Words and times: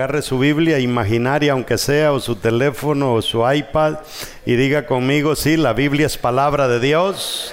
Agarre 0.00 0.22
su 0.22 0.38
Biblia 0.38 0.78
imaginaria, 0.78 1.52
aunque 1.52 1.76
sea, 1.76 2.14
o 2.14 2.20
su 2.20 2.36
teléfono, 2.36 3.12
o 3.12 3.20
su 3.20 3.46
iPad, 3.52 3.98
y 4.46 4.56
diga 4.56 4.86
conmigo, 4.86 5.36
sí, 5.36 5.58
la 5.58 5.74
Biblia 5.74 6.06
es 6.06 6.16
palabra 6.16 6.68
de 6.68 6.80
Dios. 6.80 7.52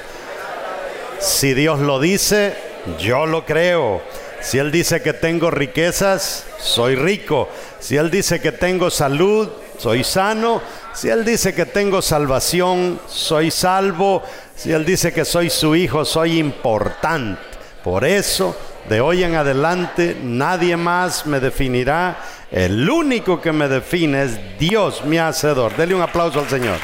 Si 1.20 1.54
Dios 1.54 1.82
lo 1.82 2.00
dice, 2.00 2.56
yo 3.00 3.26
lo 3.26 3.46
creo. 3.46 4.02
Si 4.40 4.60
Él 4.60 4.72
dice 4.72 5.02
que 5.02 5.12
tengo 5.12 5.52
riquezas, 5.52 6.46
soy 6.58 6.96
rico. 6.96 7.50
Si 7.80 7.98
Él 7.98 8.10
dice 8.10 8.40
que 8.40 8.54
tengo 8.54 8.90
salud, 8.90 9.50
soy 9.78 10.06
sano. 10.06 10.62
Si 10.94 11.10
Él 11.10 11.26
dice 11.26 11.54
que 11.54 11.66
tengo 11.66 12.02
salvación, 12.02 13.02
soy 13.10 13.52
salvo. 13.52 14.24
Si 14.56 14.72
Él 14.72 14.86
dice 14.86 15.12
que 15.12 15.26
soy 15.26 15.50
su 15.50 15.76
hijo, 15.76 16.06
soy 16.06 16.40
importante. 16.40 17.42
Por 17.84 18.06
eso 18.06 18.56
de 18.90 19.02
hoy 19.02 19.24
en 19.24 19.36
adelante 19.36 20.18
nadie 20.24 20.78
más 20.78 21.26
me 21.26 21.42
definirá. 21.42 22.18
El 22.52 22.90
único 22.90 23.42
que 23.42 23.52
me 23.52 23.68
define 23.68 24.24
es 24.24 24.40
Dios, 24.58 25.04
mi 25.04 25.18
hacedor. 25.18 25.76
Dele 25.76 25.96
un 25.96 26.02
aplauso 26.02 26.40
al 26.40 26.48
Señor. 26.48 26.78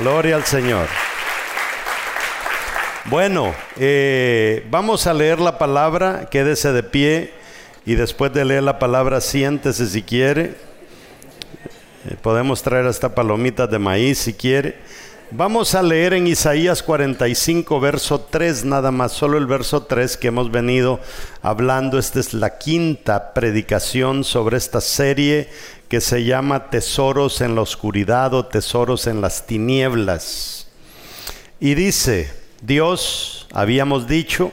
Gloria 0.00 0.36
al 0.36 0.44
Señor. 0.44 0.86
Bueno, 3.04 3.54
eh, 3.78 4.66
vamos 4.70 5.06
a 5.06 5.14
leer 5.14 5.40
la 5.40 5.56
palabra, 5.56 6.28
quédese 6.30 6.72
de 6.72 6.82
pie 6.82 7.32
y 7.86 7.94
después 7.94 8.32
de 8.32 8.44
leer 8.44 8.62
la 8.62 8.78
palabra 8.78 9.20
siéntese 9.20 9.86
si 9.86 10.02
quiere. 10.02 10.54
Eh, 12.08 12.16
podemos 12.20 12.62
traer 12.62 12.86
hasta 12.86 13.14
palomitas 13.14 13.70
de 13.70 13.78
maíz 13.78 14.18
si 14.18 14.34
quiere. 14.34 14.78
Vamos 15.32 15.76
a 15.76 15.82
leer 15.84 16.14
en 16.14 16.26
Isaías 16.26 16.82
45, 16.82 17.78
verso 17.78 18.20
3, 18.20 18.64
nada 18.64 18.90
más, 18.90 19.12
solo 19.12 19.38
el 19.38 19.46
verso 19.46 19.84
3 19.84 20.16
que 20.16 20.26
hemos 20.26 20.50
venido 20.50 20.98
hablando. 21.40 22.00
Esta 22.00 22.18
es 22.18 22.34
la 22.34 22.58
quinta 22.58 23.32
predicación 23.32 24.24
sobre 24.24 24.56
esta 24.56 24.80
serie 24.80 25.48
que 25.88 26.00
se 26.00 26.24
llama 26.24 26.68
Tesoros 26.68 27.42
en 27.42 27.54
la 27.54 27.60
oscuridad 27.60 28.34
o 28.34 28.46
Tesoros 28.46 29.06
en 29.06 29.20
las 29.20 29.46
tinieblas. 29.46 30.66
Y 31.60 31.74
dice, 31.74 32.32
Dios, 32.60 33.46
habíamos 33.52 34.08
dicho, 34.08 34.50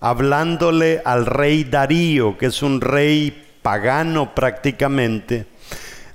hablándole 0.00 1.02
al 1.04 1.24
rey 1.24 1.62
Darío, 1.62 2.36
que 2.36 2.46
es 2.46 2.62
un 2.62 2.80
rey 2.80 3.46
pagano 3.62 4.34
prácticamente, 4.34 5.46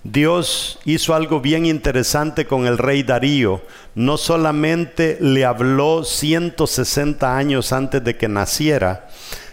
Dios 0.05 0.77
hizo 0.85 1.15
algo 1.15 1.41
bien 1.41 1.65
interesante 1.65 2.45
con 2.45 2.67
el 2.67 2.77
rey 2.77 3.01
Darío. 3.01 3.63
No 3.95 4.17
solamente 4.17 5.17
le 5.21 5.45
habló 5.45 6.03
160 6.03 7.37
años 7.37 7.71
antes 7.71 8.03
de 8.03 8.17
que 8.17 8.27
naciera, 8.27 9.07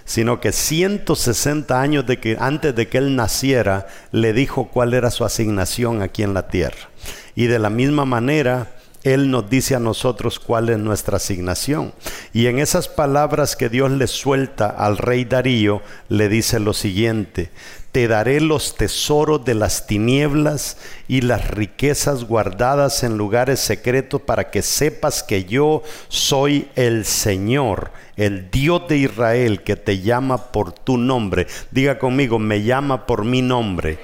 sino 0.05 0.41
que 0.41 0.53
160 0.53 1.81
años 1.81 2.07
de 2.07 2.19
que, 2.19 2.37
antes 2.39 2.75
de 2.75 2.89
que 2.89 2.99
él 2.99 3.17
naciera, 3.17 3.87
le 4.11 4.33
dijo 4.33 4.69
cuál 4.69 4.95
era 4.95 5.11
su 5.11 5.25
asignación 5.25 6.03
aquí 6.03 6.23
en 6.23 6.35
la 6.35 6.49
tierra. 6.49 6.91
Y 7.35 7.47
de 7.47 7.59
la 7.59 7.71
misma 7.71 8.05
manera, 8.05 8.73
él 9.05 9.31
nos 9.31 9.49
dice 9.49 9.75
a 9.75 9.81
nosotros 9.81 10.39
cuál 10.39 10.69
es 10.69 10.79
nuestra 10.79 11.17
asignación. 11.17 11.93
Y 12.33 12.47
en 12.47 12.59
esas 12.59 12.89
palabras 12.89 13.57
que 13.57 13.69
Dios 13.69 13.91
le 13.91 14.07
suelta 14.07 14.69
al 14.69 14.99
rey 14.99 15.25
Darío, 15.25 15.83
le 16.09 16.29
dice 16.29 16.61
lo 16.61 16.73
siguiente, 16.73 17.51
te 17.93 18.09
daré 18.09 18.41
los 18.41 18.75
tesoros 18.75 19.45
de 19.45 19.55
las 19.55 19.87
tinieblas 19.87 20.79
y 21.09 21.21
las 21.21 21.51
riquezas 21.51 22.25
guardadas 22.25 23.05
en 23.05 23.19
lugares 23.19 23.61
secretos 23.61 24.23
para 24.23 24.51
que 24.51 24.63
sepas 24.63 25.23
que 25.23 25.45
yo 25.45 25.83
soy 26.09 26.69
el 26.75 27.05
Señor, 27.05 27.93
el 28.17 28.51
Dios 28.51 28.89
de 28.89 28.97
Israel 28.97 29.63
que 29.63 29.77
te 29.77 30.01
llama 30.01 30.39
por 30.39 30.73
tu 30.73 30.97
nombre. 30.97 31.47
Diga 31.71 31.99
conmigo, 31.99 32.39
me 32.39 32.63
llama 32.63 33.07
por 33.07 33.27
mi 33.27 33.43
nombre. 33.43 33.99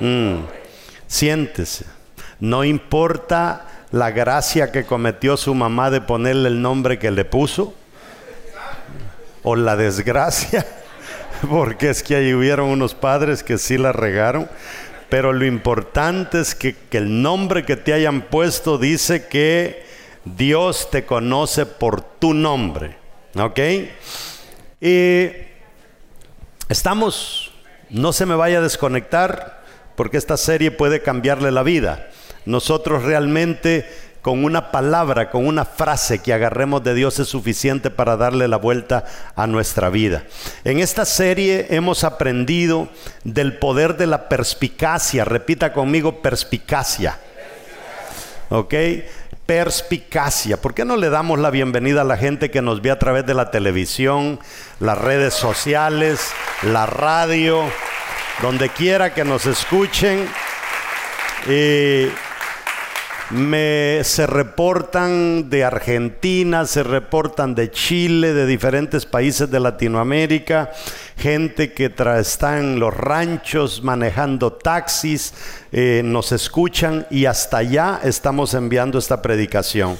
Mm. 0.00 0.38
Siéntese. 1.06 1.86
No 2.40 2.64
importa 2.64 3.84
la 3.92 4.10
gracia 4.10 4.72
que 4.72 4.84
cometió 4.84 5.36
su 5.36 5.54
mamá 5.54 5.90
de 5.90 6.00
ponerle 6.00 6.48
el 6.48 6.60
nombre 6.60 6.98
que 6.98 7.12
le 7.12 7.24
puso 7.24 7.72
o 9.44 9.54
la 9.54 9.76
desgracia 9.76 10.66
porque 11.48 11.90
es 11.90 12.02
que 12.02 12.16
ahí 12.16 12.34
hubieron 12.34 12.68
unos 12.68 12.94
padres 12.94 13.42
que 13.42 13.58
sí 13.58 13.78
la 13.78 13.92
regaron, 13.92 14.48
pero 15.08 15.32
lo 15.32 15.44
importante 15.44 16.40
es 16.40 16.54
que, 16.54 16.74
que 16.74 16.98
el 16.98 17.22
nombre 17.22 17.64
que 17.64 17.76
te 17.76 17.92
hayan 17.92 18.22
puesto 18.22 18.78
dice 18.78 19.26
que 19.26 19.84
Dios 20.24 20.90
te 20.90 21.04
conoce 21.04 21.66
por 21.66 22.02
tu 22.02 22.34
nombre, 22.34 22.96
¿ok? 23.34 23.60
Y 24.80 25.30
estamos, 26.68 27.52
no 27.90 28.12
se 28.12 28.26
me 28.26 28.34
vaya 28.34 28.58
a 28.58 28.62
desconectar, 28.62 29.62
porque 29.94 30.18
esta 30.18 30.36
serie 30.36 30.70
puede 30.70 31.00
cambiarle 31.00 31.50
la 31.50 31.62
vida. 31.62 32.10
Nosotros 32.44 33.02
realmente 33.02 33.88
con 34.26 34.44
una 34.44 34.72
palabra, 34.72 35.30
con 35.30 35.46
una 35.46 35.64
frase 35.64 36.18
que 36.18 36.32
agarremos 36.32 36.82
de 36.82 36.94
Dios 36.94 37.20
es 37.20 37.28
suficiente 37.28 37.92
para 37.92 38.16
darle 38.16 38.48
la 38.48 38.56
vuelta 38.56 39.04
a 39.36 39.46
nuestra 39.46 39.88
vida. 39.88 40.24
En 40.64 40.80
esta 40.80 41.04
serie 41.04 41.68
hemos 41.70 42.02
aprendido 42.02 42.88
del 43.22 43.56
poder 43.56 43.96
de 43.96 44.08
la 44.08 44.28
perspicacia. 44.28 45.24
Repita 45.24 45.72
conmigo, 45.72 46.22
perspicacia. 46.22 47.20
¿Ok? 48.48 48.74
Perspicacia. 49.46 50.60
¿Por 50.60 50.74
qué 50.74 50.84
no 50.84 50.96
le 50.96 51.08
damos 51.08 51.38
la 51.38 51.50
bienvenida 51.50 52.00
a 52.00 52.04
la 52.04 52.16
gente 52.16 52.50
que 52.50 52.62
nos 52.62 52.82
ve 52.82 52.90
a 52.90 52.98
través 52.98 53.26
de 53.26 53.34
la 53.34 53.52
televisión, 53.52 54.40
las 54.80 54.98
redes 54.98 55.34
sociales, 55.34 56.32
la 56.62 56.84
radio, 56.86 57.62
donde 58.42 58.70
quiera 58.70 59.14
que 59.14 59.24
nos 59.24 59.46
escuchen? 59.46 60.28
Y 61.48 62.08
me, 63.30 64.00
se 64.04 64.26
reportan 64.26 65.50
de 65.50 65.64
Argentina, 65.64 66.64
se 66.66 66.82
reportan 66.82 67.54
de 67.54 67.70
Chile, 67.70 68.32
de 68.32 68.46
diferentes 68.46 69.06
países 69.06 69.50
de 69.50 69.60
Latinoamérica, 69.60 70.72
gente 71.16 71.72
que 71.72 71.92
está 72.18 72.58
en 72.58 72.78
los 72.78 72.94
ranchos 72.94 73.82
manejando 73.82 74.52
taxis, 74.52 75.34
eh, 75.72 76.02
nos 76.04 76.32
escuchan 76.32 77.06
y 77.10 77.26
hasta 77.26 77.58
allá 77.58 78.00
estamos 78.04 78.54
enviando 78.54 78.98
esta 78.98 79.20
predicación. 79.20 79.98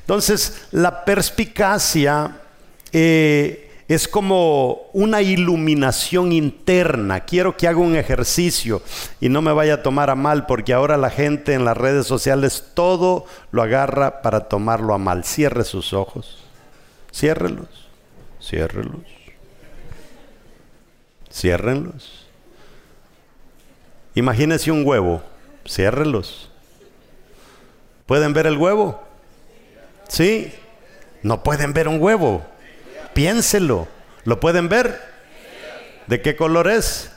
Entonces, 0.00 0.66
la 0.72 1.04
perspicacia 1.04 2.36
eh, 2.92 3.63
es 3.88 4.08
como 4.08 4.88
una 4.92 5.20
iluminación 5.20 6.32
interna. 6.32 7.20
Quiero 7.20 7.56
que 7.56 7.68
haga 7.68 7.78
un 7.78 7.96
ejercicio 7.96 8.82
y 9.20 9.28
no 9.28 9.42
me 9.42 9.52
vaya 9.52 9.74
a 9.74 9.82
tomar 9.82 10.10
a 10.10 10.14
mal 10.14 10.46
porque 10.46 10.72
ahora 10.72 10.96
la 10.96 11.10
gente 11.10 11.52
en 11.52 11.64
las 11.64 11.76
redes 11.76 12.06
sociales 12.06 12.70
todo 12.74 13.26
lo 13.50 13.62
agarra 13.62 14.22
para 14.22 14.48
tomarlo 14.48 14.94
a 14.94 14.98
mal. 14.98 15.24
Cierre 15.24 15.64
sus 15.64 15.92
ojos. 15.92 16.38
Ciérrelos. 17.12 17.68
Ciérrelos. 18.40 19.02
Ciérrenlos. 21.30 22.26
Imagínense 24.14 24.70
un 24.70 24.86
huevo. 24.86 25.22
Ciérrelos. 25.68 26.50
¿Pueden 28.06 28.32
ver 28.32 28.46
el 28.46 28.56
huevo? 28.56 29.02
¿Sí? 30.08 30.52
No 31.22 31.42
pueden 31.42 31.72
ver 31.72 31.88
un 31.88 32.00
huevo. 32.00 32.44
Piénselo. 33.14 33.88
¿Lo 34.24 34.40
pueden 34.40 34.68
ver? 34.68 35.00
¿De 36.06 36.20
qué 36.20 36.36
color 36.36 36.68
es? 36.68 37.10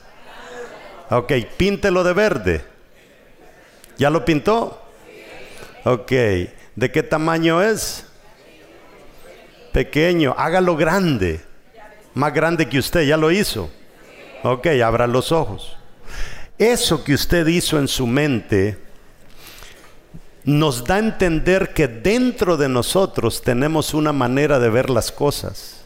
Ok, 1.09 1.33
píntelo 1.57 2.03
de 2.03 2.13
verde. 2.13 2.65
¿Ya 3.97 4.09
lo 4.09 4.23
pintó? 4.23 4.81
Ok, 5.83 6.11
¿de 6.11 6.91
qué 6.91 7.03
tamaño 7.03 7.61
es? 7.61 8.05
Pequeño, 9.71 10.35
hágalo 10.37 10.75
grande. 10.75 11.41
Más 12.13 12.33
grande 12.33 12.67
que 12.67 12.79
usted, 12.79 13.01
ya 13.03 13.17
lo 13.17 13.31
hizo. 13.31 13.69
Ok, 14.43 14.67
abra 14.83 15.07
los 15.07 15.31
ojos. 15.31 15.77
Eso 16.57 17.03
que 17.03 17.13
usted 17.13 17.45
hizo 17.47 17.77
en 17.77 17.87
su 17.87 18.07
mente 18.07 18.77
nos 20.43 20.83
da 20.83 20.95
a 20.95 20.99
entender 20.99 21.73
que 21.73 21.87
dentro 21.87 22.57
de 22.57 22.69
nosotros 22.69 23.41
tenemos 23.41 23.93
una 23.93 24.13
manera 24.13 24.59
de 24.59 24.69
ver 24.69 24.89
las 24.89 25.11
cosas. 25.11 25.76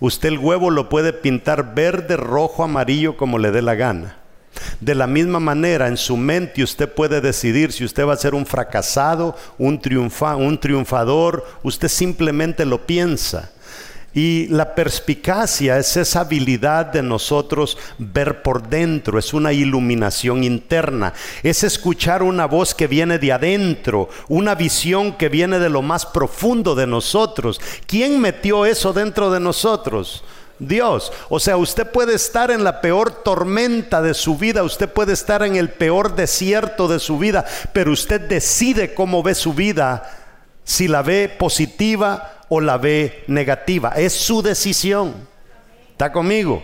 Usted 0.00 0.28
el 0.28 0.38
huevo 0.38 0.70
lo 0.70 0.88
puede 0.88 1.12
pintar 1.12 1.74
verde, 1.74 2.16
rojo, 2.16 2.64
amarillo, 2.64 3.16
como 3.16 3.38
le 3.38 3.50
dé 3.50 3.62
la 3.62 3.74
gana. 3.74 4.16
De 4.80 4.94
la 4.94 5.06
misma 5.06 5.40
manera, 5.40 5.88
en 5.88 5.96
su 5.96 6.16
mente 6.16 6.62
usted 6.62 6.88
puede 6.92 7.20
decidir 7.20 7.72
si 7.72 7.84
usted 7.84 8.06
va 8.06 8.14
a 8.14 8.18
ser 8.18 8.34
un 8.34 8.46
fracasado, 8.46 9.36
un, 9.58 9.80
triunfa, 9.80 10.36
un 10.36 10.58
triunfador, 10.58 11.46
usted 11.62 11.88
simplemente 11.88 12.64
lo 12.64 12.86
piensa. 12.86 13.52
Y 14.16 14.46
la 14.46 14.74
perspicacia 14.74 15.76
es 15.76 15.94
esa 15.98 16.20
habilidad 16.20 16.86
de 16.86 17.02
nosotros 17.02 17.76
ver 17.98 18.40
por 18.40 18.66
dentro, 18.66 19.18
es 19.18 19.34
una 19.34 19.52
iluminación 19.52 20.42
interna, 20.42 21.12
es 21.42 21.62
escuchar 21.64 22.22
una 22.22 22.46
voz 22.46 22.74
que 22.74 22.86
viene 22.86 23.18
de 23.18 23.32
adentro, 23.32 24.08
una 24.28 24.54
visión 24.54 25.18
que 25.18 25.28
viene 25.28 25.58
de 25.58 25.68
lo 25.68 25.82
más 25.82 26.06
profundo 26.06 26.74
de 26.74 26.86
nosotros. 26.86 27.60
¿Quién 27.86 28.18
metió 28.18 28.64
eso 28.64 28.94
dentro 28.94 29.30
de 29.30 29.38
nosotros? 29.38 30.24
Dios. 30.58 31.12
O 31.28 31.38
sea, 31.38 31.58
usted 31.58 31.86
puede 31.90 32.14
estar 32.14 32.50
en 32.50 32.64
la 32.64 32.80
peor 32.80 33.22
tormenta 33.22 34.00
de 34.00 34.14
su 34.14 34.38
vida, 34.38 34.62
usted 34.62 34.88
puede 34.88 35.12
estar 35.12 35.42
en 35.42 35.56
el 35.56 35.68
peor 35.68 36.16
desierto 36.16 36.88
de 36.88 37.00
su 37.00 37.18
vida, 37.18 37.44
pero 37.74 37.92
usted 37.92 38.22
decide 38.22 38.94
cómo 38.94 39.22
ve 39.22 39.34
su 39.34 39.52
vida, 39.52 40.10
si 40.64 40.88
la 40.88 41.02
ve 41.02 41.28
positiva 41.28 42.35
o 42.48 42.60
la 42.60 42.78
ve 42.78 43.24
negativa. 43.26 43.90
Es 43.90 44.12
su 44.12 44.42
decisión. 44.42 45.14
¿Está 45.92 46.12
conmigo? 46.12 46.62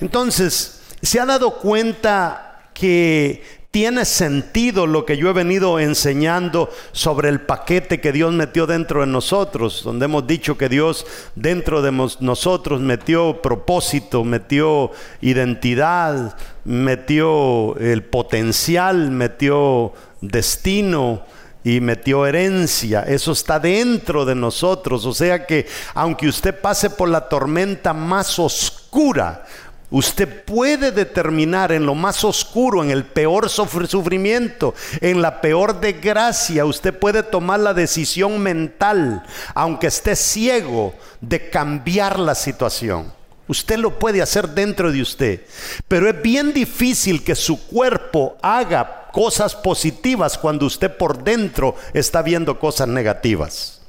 Entonces, 0.00 0.82
¿se 1.02 1.18
ha 1.18 1.26
dado 1.26 1.58
cuenta 1.58 2.62
que 2.72 3.42
tiene 3.70 4.06
sentido 4.06 4.86
lo 4.86 5.04
que 5.04 5.18
yo 5.18 5.28
he 5.28 5.32
venido 5.34 5.78
enseñando 5.78 6.70
sobre 6.92 7.28
el 7.28 7.42
paquete 7.42 8.00
que 8.00 8.12
Dios 8.12 8.32
metió 8.32 8.66
dentro 8.66 9.02
de 9.02 9.06
nosotros, 9.06 9.82
donde 9.84 10.06
hemos 10.06 10.26
dicho 10.26 10.56
que 10.56 10.70
Dios 10.70 11.06
dentro 11.34 11.82
de 11.82 11.92
nosotros 12.20 12.80
metió 12.80 13.42
propósito, 13.42 14.24
metió 14.24 14.90
identidad, 15.20 16.36
metió 16.64 17.76
el 17.76 18.04
potencial, 18.04 19.10
metió 19.10 19.92
destino 20.22 21.22
y 21.64 21.80
metió 21.80 22.26
herencia. 22.26 23.02
Eso 23.02 23.32
está 23.32 23.58
dentro 23.58 24.24
de 24.24 24.34
nosotros. 24.34 25.04
O 25.04 25.12
sea 25.12 25.46
que 25.46 25.66
aunque 25.94 26.28
usted 26.28 26.58
pase 26.60 26.90
por 26.90 27.08
la 27.08 27.28
tormenta 27.28 27.92
más 27.92 28.38
oscura, 28.38 29.44
Usted 29.90 30.44
puede 30.44 30.92
determinar 30.92 31.72
en 31.72 31.86
lo 31.86 31.94
más 31.94 32.22
oscuro, 32.22 32.84
en 32.84 32.90
el 32.90 33.06
peor 33.06 33.48
sufrimiento, 33.48 34.74
en 35.00 35.22
la 35.22 35.40
peor 35.40 35.80
desgracia, 35.80 36.66
usted 36.66 36.98
puede 36.98 37.22
tomar 37.22 37.60
la 37.60 37.72
decisión 37.72 38.38
mental, 38.38 39.24
aunque 39.54 39.86
esté 39.86 40.14
ciego, 40.14 40.94
de 41.22 41.48
cambiar 41.48 42.18
la 42.18 42.34
situación. 42.34 43.10
Usted 43.46 43.78
lo 43.78 43.98
puede 43.98 44.20
hacer 44.20 44.50
dentro 44.50 44.92
de 44.92 45.00
usted, 45.00 45.40
pero 45.88 46.10
es 46.10 46.20
bien 46.20 46.52
difícil 46.52 47.24
que 47.24 47.34
su 47.34 47.66
cuerpo 47.66 48.36
haga 48.42 49.07
cosas 49.18 49.56
positivas 49.56 50.38
cuando 50.38 50.64
usted 50.64 50.96
por 50.96 51.24
dentro 51.24 51.74
está 51.92 52.22
viendo 52.22 52.56
cosas 52.60 52.86
negativas. 52.86 53.80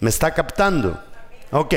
¿Me 0.00 0.10
está 0.10 0.34
captando? 0.34 1.02
Ok, 1.50 1.74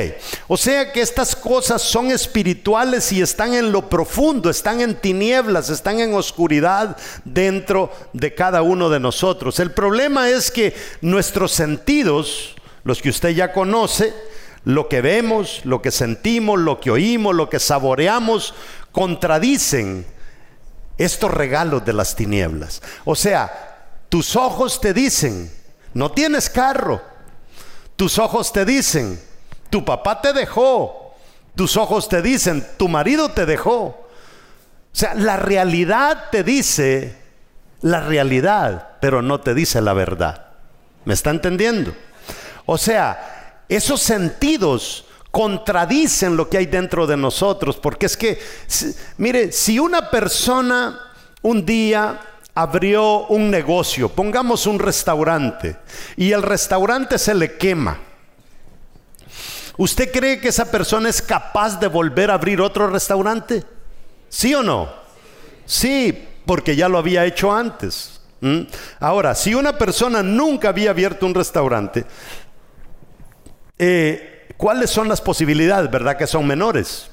o 0.49 0.57
sea 0.57 0.91
que 0.91 0.99
estas 0.99 1.33
cosas 1.33 1.81
son 1.81 2.11
espirituales 2.11 3.13
y 3.13 3.21
están 3.21 3.53
en 3.53 3.71
lo 3.71 3.87
profundo, 3.87 4.49
están 4.49 4.81
en 4.81 4.95
tinieblas, 4.95 5.69
están 5.69 6.01
en 6.01 6.13
oscuridad 6.13 6.97
dentro 7.23 7.89
de 8.11 8.35
cada 8.35 8.61
uno 8.63 8.89
de 8.89 8.99
nosotros. 8.99 9.61
El 9.61 9.71
problema 9.71 10.29
es 10.29 10.51
que 10.51 10.75
nuestros 10.99 11.53
sentidos, 11.53 12.53
los 12.83 13.01
que 13.01 13.11
usted 13.11 13.29
ya 13.29 13.53
conoce, 13.53 14.13
lo 14.65 14.89
que 14.89 14.99
vemos, 14.99 15.61
lo 15.63 15.81
que 15.81 15.91
sentimos, 15.91 16.59
lo 16.59 16.81
que 16.81 16.91
oímos, 16.91 17.33
lo 17.33 17.49
que 17.49 17.61
saboreamos, 17.61 18.53
contradicen 18.91 20.16
estos 20.97 21.31
regalos 21.31 21.85
de 21.85 21.93
las 21.93 22.15
tinieblas. 22.15 22.81
O 23.05 23.15
sea, 23.15 23.77
tus 24.09 24.35
ojos 24.35 24.79
te 24.81 24.93
dicen, 24.93 25.51
no 25.93 26.11
tienes 26.11 26.49
carro. 26.49 27.01
Tus 27.95 28.19
ojos 28.19 28.53
te 28.53 28.65
dicen, 28.65 29.21
tu 29.69 29.83
papá 29.83 30.21
te 30.21 30.33
dejó. 30.33 31.15
Tus 31.55 31.75
ojos 31.75 32.07
te 32.07 32.21
dicen, 32.21 32.65
tu 32.77 32.87
marido 32.87 33.29
te 33.29 33.45
dejó. 33.45 33.83
O 33.83 34.09
sea, 34.91 35.15
la 35.15 35.37
realidad 35.37 36.25
te 36.31 36.43
dice 36.43 37.15
la 37.81 38.01
realidad, 38.01 38.89
pero 39.01 39.21
no 39.21 39.39
te 39.39 39.53
dice 39.53 39.81
la 39.81 39.93
verdad. 39.93 40.47
¿Me 41.05 41.13
está 41.13 41.29
entendiendo? 41.29 41.95
O 42.65 42.77
sea, 42.77 43.63
esos 43.69 44.01
sentidos 44.01 45.05
contradicen 45.37 46.35
lo 46.35 46.49
que 46.49 46.57
hay 46.57 46.65
dentro 46.65 47.05
de 47.05 47.15
nosotros, 47.15 47.77
porque 47.77 48.07
es 48.07 48.17
que, 48.17 48.39
mire, 49.19 49.51
si 49.51 49.77
una 49.77 50.09
persona 50.09 50.99
un 51.43 51.63
día 51.63 52.19
abrió 52.55 53.27
un 53.27 53.51
negocio, 53.51 54.09
pongamos 54.09 54.65
un 54.65 54.79
restaurante, 54.79 55.77
y 56.15 56.31
el 56.31 56.41
restaurante 56.41 57.19
se 57.19 57.35
le 57.35 57.55
quema, 57.55 57.99
¿Usted 59.79 60.11
cree 60.11 60.39
que 60.39 60.47
esa 60.47 60.71
persona 60.71 61.07
es 61.07 61.21
capaz 61.21 61.79
de 61.79 61.85
volver 61.85 62.31
a 62.31 62.33
abrir 62.33 62.59
otro 62.59 62.87
restaurante? 62.87 63.63
¿Sí 64.27 64.55
o 64.55 64.63
no? 64.63 64.89
Sí, 65.67 66.27
porque 66.47 66.75
ya 66.75 66.89
lo 66.89 66.97
había 66.97 67.25
hecho 67.25 67.53
antes. 67.53 68.19
Ahora, 68.99 69.35
si 69.35 69.53
una 69.53 69.77
persona 69.77 70.23
nunca 70.23 70.69
había 70.69 70.89
abierto 70.89 71.27
un 71.27 71.35
restaurante, 71.35 72.07
eh, 73.77 74.36
¿cuáles 74.57 74.89
son 74.89 75.07
las 75.07 75.21
posibilidades? 75.21 75.89
¿Verdad 75.89 76.17
que 76.17 76.27
son 76.27 76.45
menores? 76.45 77.09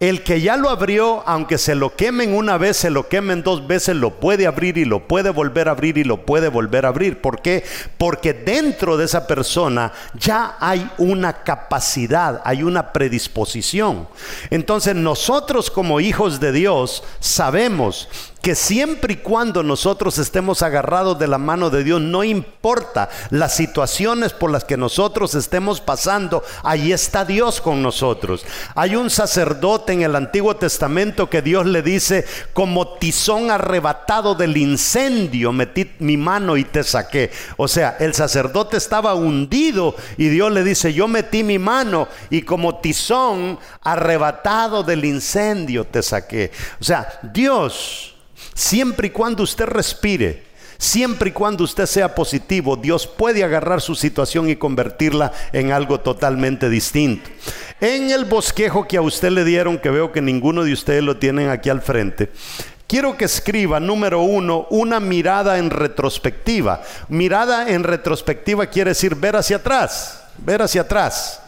El 0.00 0.24
que 0.24 0.40
ya 0.40 0.56
lo 0.56 0.70
abrió, 0.70 1.22
aunque 1.24 1.56
se 1.56 1.76
lo 1.76 1.94
quemen 1.94 2.34
una 2.34 2.58
vez, 2.58 2.76
se 2.76 2.90
lo 2.90 3.08
quemen 3.08 3.44
dos 3.44 3.66
veces, 3.66 3.94
lo 3.94 4.18
puede 4.18 4.46
abrir 4.46 4.76
y 4.76 4.84
lo 4.84 5.06
puede 5.06 5.30
volver 5.30 5.68
a 5.68 5.70
abrir 5.70 5.96
y 5.98 6.04
lo 6.04 6.26
puede 6.26 6.48
volver 6.48 6.84
a 6.84 6.88
abrir. 6.88 7.20
¿Por 7.20 7.40
qué? 7.40 7.64
Porque 7.96 8.34
dentro 8.34 8.96
de 8.96 9.04
esa 9.04 9.28
persona 9.28 9.92
ya 10.18 10.56
hay 10.58 10.90
una 10.98 11.44
capacidad, 11.44 12.42
hay 12.44 12.64
una 12.64 12.92
predisposición. 12.92 14.08
Entonces 14.50 14.96
nosotros 14.96 15.70
como 15.70 16.00
hijos 16.00 16.40
de 16.40 16.50
Dios 16.50 17.04
sabemos 17.20 18.08
que 18.44 18.54
siempre 18.54 19.14
y 19.14 19.16
cuando 19.16 19.62
nosotros 19.62 20.18
estemos 20.18 20.60
agarrados 20.60 21.18
de 21.18 21.26
la 21.26 21.38
mano 21.38 21.70
de 21.70 21.82
Dios, 21.82 22.02
no 22.02 22.22
importa 22.22 23.08
las 23.30 23.56
situaciones 23.56 24.34
por 24.34 24.50
las 24.50 24.64
que 24.64 24.76
nosotros 24.76 25.34
estemos 25.34 25.80
pasando, 25.80 26.44
ahí 26.62 26.92
está 26.92 27.24
Dios 27.24 27.62
con 27.62 27.82
nosotros. 27.82 28.44
Hay 28.74 28.96
un 28.96 29.08
sacerdote 29.08 29.94
en 29.94 30.02
el 30.02 30.14
Antiguo 30.14 30.56
Testamento 30.56 31.30
que 31.30 31.40
Dios 31.40 31.64
le 31.64 31.80
dice, 31.80 32.26
como 32.52 32.98
tizón 32.98 33.50
arrebatado 33.50 34.34
del 34.34 34.58
incendio, 34.58 35.50
metí 35.50 35.92
mi 36.00 36.18
mano 36.18 36.58
y 36.58 36.64
te 36.64 36.84
saqué. 36.84 37.30
O 37.56 37.66
sea, 37.66 37.96
el 37.98 38.12
sacerdote 38.12 38.76
estaba 38.76 39.14
hundido 39.14 39.96
y 40.18 40.28
Dios 40.28 40.52
le 40.52 40.62
dice, 40.62 40.92
yo 40.92 41.08
metí 41.08 41.42
mi 41.42 41.58
mano 41.58 42.08
y 42.28 42.42
como 42.42 42.76
tizón 42.76 43.58
arrebatado 43.82 44.82
del 44.82 45.06
incendio 45.06 45.86
te 45.86 46.02
saqué. 46.02 46.52
O 46.78 46.84
sea, 46.84 47.08
Dios 47.32 48.13
Siempre 48.54 49.08
y 49.08 49.10
cuando 49.10 49.42
usted 49.42 49.66
respire, 49.66 50.44
siempre 50.78 51.30
y 51.30 51.32
cuando 51.32 51.64
usted 51.64 51.86
sea 51.86 52.14
positivo, 52.14 52.76
Dios 52.76 53.06
puede 53.06 53.44
agarrar 53.44 53.80
su 53.80 53.94
situación 53.94 54.48
y 54.48 54.56
convertirla 54.56 55.32
en 55.52 55.72
algo 55.72 56.00
totalmente 56.00 56.68
distinto. 56.68 57.28
En 57.80 58.10
el 58.10 58.24
bosquejo 58.24 58.86
que 58.86 58.96
a 58.96 59.02
usted 59.02 59.30
le 59.30 59.44
dieron, 59.44 59.78
que 59.78 59.90
veo 59.90 60.12
que 60.12 60.22
ninguno 60.22 60.64
de 60.64 60.72
ustedes 60.72 61.02
lo 61.02 61.16
tienen 61.16 61.48
aquí 61.50 61.68
al 61.68 61.82
frente, 61.82 62.30
Quiero 62.86 63.16
que 63.16 63.24
escriba, 63.24 63.80
número 63.80 64.20
uno, 64.20 64.66
una 64.70 65.00
mirada 65.00 65.58
en 65.58 65.70
retrospectiva. 65.70 66.82
Mirada 67.08 67.68
en 67.70 67.82
retrospectiva 67.82 68.66
quiere 68.66 68.90
decir 68.90 69.14
ver 69.14 69.36
hacia 69.36 69.56
atrás, 69.56 70.22
ver 70.38 70.60
hacia 70.60 70.82
atrás. 70.82 71.40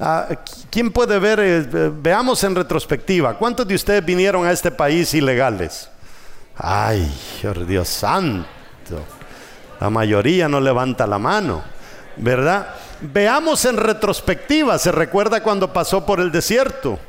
Ah, 0.00 0.28
¿Quién 0.68 0.90
puede 0.90 1.18
ver? 1.18 1.38
Eh, 1.40 1.90
veamos 2.02 2.42
en 2.42 2.56
retrospectiva. 2.56 3.38
¿Cuántos 3.38 3.68
de 3.68 3.76
ustedes 3.76 4.04
vinieron 4.04 4.44
a 4.44 4.50
este 4.50 4.70
país 4.70 5.14
ilegales? 5.14 5.88
Ay, 6.62 7.10
Dios 7.66 7.88
santo. 7.88 8.46
La 9.80 9.88
mayoría 9.88 10.48
no 10.48 10.60
levanta 10.60 11.06
la 11.06 11.18
mano, 11.18 11.62
¿verdad? 12.16 12.74
Veamos 13.00 13.64
en 13.64 13.78
retrospectiva, 13.78 14.78
¿se 14.78 14.92
recuerda 14.92 15.42
cuando 15.42 15.72
pasó 15.72 16.04
por 16.04 16.20
el 16.20 16.30
desierto? 16.30 16.98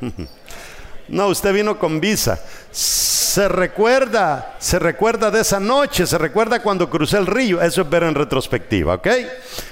No, 1.08 1.26
usted 1.26 1.52
vino 1.52 1.78
con 1.78 2.00
visa. 2.00 2.40
Se 2.70 3.46
recuerda, 3.46 4.54
se 4.58 4.78
recuerda 4.78 5.30
de 5.30 5.40
esa 5.40 5.60
noche, 5.60 6.06
se 6.06 6.16
recuerda 6.16 6.62
cuando 6.62 6.88
crucé 6.88 7.18
el 7.18 7.26
río. 7.26 7.60
Eso 7.60 7.82
es 7.82 7.90
ver 7.90 8.04
en 8.04 8.14
retrospectiva, 8.14 8.94
¿ok? 8.94 9.08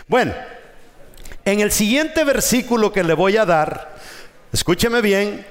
Bueno, 0.06 0.34
en 1.44 1.60
el 1.60 1.70
siguiente 1.70 2.24
versículo 2.24 2.92
que 2.92 3.04
le 3.04 3.14
voy 3.14 3.38
a 3.38 3.46
dar, 3.46 3.94
escúcheme 4.52 5.00
bien, 5.00 5.46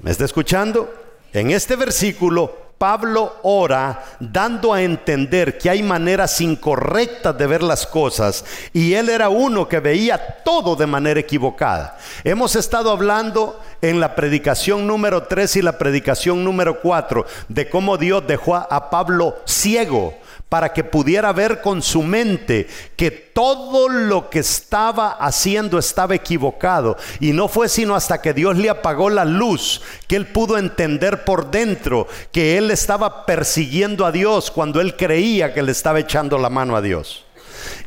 ¿me 0.00 0.10
está 0.10 0.24
escuchando? 0.24 0.92
En 1.32 1.52
este 1.52 1.76
versículo 1.76 2.69
Pablo 2.80 3.36
ora 3.42 4.04
dando 4.20 4.72
a 4.72 4.80
entender 4.80 5.58
que 5.58 5.68
hay 5.68 5.82
maneras 5.82 6.40
incorrectas 6.40 7.36
de 7.36 7.46
ver 7.46 7.62
las 7.62 7.86
cosas 7.86 8.42
y 8.72 8.94
él 8.94 9.10
era 9.10 9.28
uno 9.28 9.68
que 9.68 9.80
veía 9.80 10.16
todo 10.42 10.76
de 10.76 10.86
manera 10.86 11.20
equivocada. 11.20 11.98
Hemos 12.24 12.56
estado 12.56 12.90
hablando 12.90 13.60
en 13.82 14.00
la 14.00 14.14
predicación 14.14 14.86
número 14.86 15.24
3 15.24 15.56
y 15.56 15.60
la 15.60 15.76
predicación 15.76 16.42
número 16.42 16.80
4 16.80 17.26
de 17.48 17.68
cómo 17.68 17.98
Dios 17.98 18.26
dejó 18.26 18.56
a 18.56 18.88
Pablo 18.88 19.36
ciego 19.44 20.14
para 20.50 20.72
que 20.72 20.82
pudiera 20.84 21.32
ver 21.32 21.62
con 21.62 21.80
su 21.80 22.02
mente 22.02 22.68
que 22.96 23.10
todo 23.10 23.88
lo 23.88 24.28
que 24.28 24.40
estaba 24.40 25.12
haciendo 25.12 25.78
estaba 25.78 26.16
equivocado. 26.16 26.98
Y 27.20 27.32
no 27.32 27.46
fue 27.46 27.68
sino 27.68 27.94
hasta 27.94 28.20
que 28.20 28.34
Dios 28.34 28.58
le 28.58 28.68
apagó 28.68 29.08
la 29.08 29.24
luz 29.24 29.80
que 30.08 30.16
él 30.16 30.26
pudo 30.26 30.58
entender 30.58 31.24
por 31.24 31.52
dentro 31.52 32.08
que 32.32 32.58
él 32.58 32.72
estaba 32.72 33.24
persiguiendo 33.26 34.04
a 34.04 34.10
Dios 34.10 34.50
cuando 34.50 34.80
él 34.80 34.96
creía 34.96 35.54
que 35.54 35.62
le 35.62 35.70
estaba 35.70 36.00
echando 36.00 36.36
la 36.36 36.50
mano 36.50 36.74
a 36.74 36.82
Dios. 36.82 37.24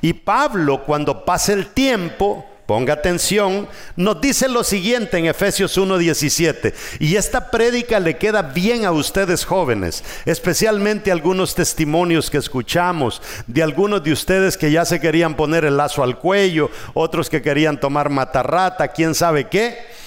Y 0.01 0.13
Pablo, 0.13 0.85
cuando 0.85 1.25
pasa 1.25 1.51
el 1.51 1.67
tiempo, 1.67 2.45
ponga 2.65 2.93
atención, 2.93 3.67
nos 3.95 4.21
dice 4.21 4.47
lo 4.47 4.63
siguiente 4.63 5.17
en 5.17 5.25
Efesios 5.25 5.77
1:17. 5.77 6.73
Y 6.99 7.15
esta 7.15 7.51
prédica 7.51 7.99
le 7.99 8.17
queda 8.17 8.41
bien 8.41 8.85
a 8.85 8.91
ustedes 8.91 9.45
jóvenes, 9.45 10.03
especialmente 10.25 11.11
algunos 11.11 11.55
testimonios 11.55 12.29
que 12.29 12.37
escuchamos 12.37 13.21
de 13.47 13.63
algunos 13.63 14.03
de 14.03 14.11
ustedes 14.11 14.57
que 14.57 14.71
ya 14.71 14.85
se 14.85 14.99
querían 14.99 15.35
poner 15.35 15.65
el 15.65 15.77
lazo 15.77 16.03
al 16.03 16.17
cuello, 16.17 16.69
otros 16.93 17.29
que 17.29 17.41
querían 17.41 17.79
tomar 17.79 18.09
matarrata, 18.09 18.87
quién 18.89 19.15
sabe 19.15 19.47
qué. 19.47 20.02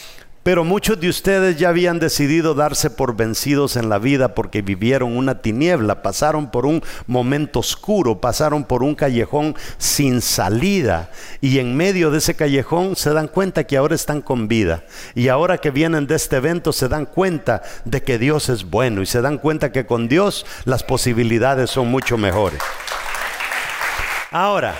Pero 0.47 0.63
muchos 0.63 1.01
de 1.01 1.09
ustedes 1.09 1.57
ya 1.57 1.71
habían 1.71 1.99
decidido 1.99 2.55
darse 2.55 2.89
por 2.89 3.17
vencidos 3.17 3.75
en 3.75 3.89
la 3.89 3.99
vida 3.99 4.37
porque 4.37 4.63
vivieron 4.63 5.17
una 5.17 5.43
tiniebla, 5.43 6.03
pasaron 6.03 6.53
por 6.53 6.67
un 6.67 6.85
momento 7.09 7.59
oscuro, 7.59 8.21
pasaron 8.21 8.63
por 8.63 8.85
un 8.85 8.95
callejón 8.95 9.57
sin 9.77 10.21
salida 10.23 11.11
y 11.41 11.59
en 11.59 11.77
medio 11.77 12.13
de 12.13 12.19
ese 12.19 12.37
callejón 12.37 12.95
se 12.95 13.13
dan 13.13 13.27
cuenta 13.27 13.65
que 13.65 13.77
ahora 13.77 13.97
están 13.97 14.23
con 14.23 14.47
vida 14.47 14.85
y 15.17 15.27
ahora 15.27 15.59
que 15.59 15.73
vienen 15.73 16.07
de 16.07 16.15
este 16.15 16.37
evento 16.37 16.73
se 16.73 16.87
dan 16.87 17.07
cuenta 17.07 17.63
de 17.85 18.05
que 18.05 18.17
Dios 18.17 18.49
es 18.49 18.71
bueno 18.71 19.03
y 19.03 19.07
se 19.07 19.23
dan 19.23 19.39
cuenta 19.39 19.73
que 19.73 19.85
con 19.85 20.07
Dios 20.07 20.47
las 20.65 20.85
posibilidades 20.85 21.71
son 21.71 21.89
mucho 21.89 22.17
mejores. 22.19 22.61
Ahora, 24.31 24.77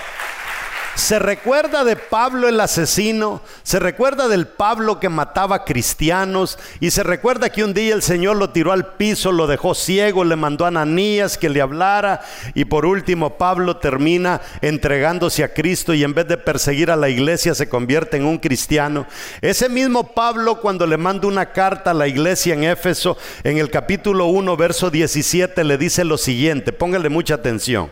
se 0.97 1.19
recuerda 1.19 1.83
de 1.83 1.95
Pablo 1.95 2.49
el 2.49 2.59
asesino, 2.59 3.41
se 3.61 3.77
recuerda 3.77 4.27
del 4.27 4.47
Pablo 4.47 4.99
que 4.99 5.09
mataba 5.09 5.63
cristianos 5.63 6.57
y 6.79 6.89
se 6.89 7.03
recuerda 7.03 7.51
que 7.51 7.63
un 7.63 7.75
día 7.75 7.93
el 7.93 8.01
Señor 8.01 8.37
lo 8.37 8.49
tiró 8.49 8.71
al 8.71 8.93
piso, 8.95 9.31
lo 9.31 9.45
dejó 9.45 9.75
ciego, 9.75 10.25
le 10.25 10.35
mandó 10.35 10.65
a 10.65 10.69
Ananías 10.69 11.37
que 11.37 11.49
le 11.49 11.61
hablara 11.61 12.21
y 12.55 12.65
por 12.65 12.83
último 12.87 13.37
Pablo 13.37 13.77
termina 13.77 14.41
entregándose 14.61 15.43
a 15.43 15.53
Cristo 15.53 15.93
y 15.93 16.03
en 16.03 16.15
vez 16.15 16.27
de 16.27 16.37
perseguir 16.37 16.89
a 16.89 16.95
la 16.95 17.09
iglesia 17.09 17.53
se 17.53 17.69
convierte 17.69 18.17
en 18.17 18.25
un 18.25 18.39
cristiano. 18.39 19.05
Ese 19.41 19.69
mismo 19.69 20.15
Pablo 20.15 20.59
cuando 20.59 20.87
le 20.87 20.97
manda 20.97 21.27
una 21.27 21.51
carta 21.51 21.91
a 21.91 21.93
la 21.93 22.07
iglesia 22.07 22.55
en 22.55 22.63
Éfeso 22.63 23.17
en 23.43 23.59
el 23.59 23.69
capítulo 23.69 24.25
1 24.25 24.57
verso 24.57 24.89
17 24.89 25.63
le 25.63 25.77
dice 25.77 26.03
lo 26.03 26.17
siguiente, 26.17 26.73
póngale 26.73 27.09
mucha 27.09 27.35
atención, 27.35 27.91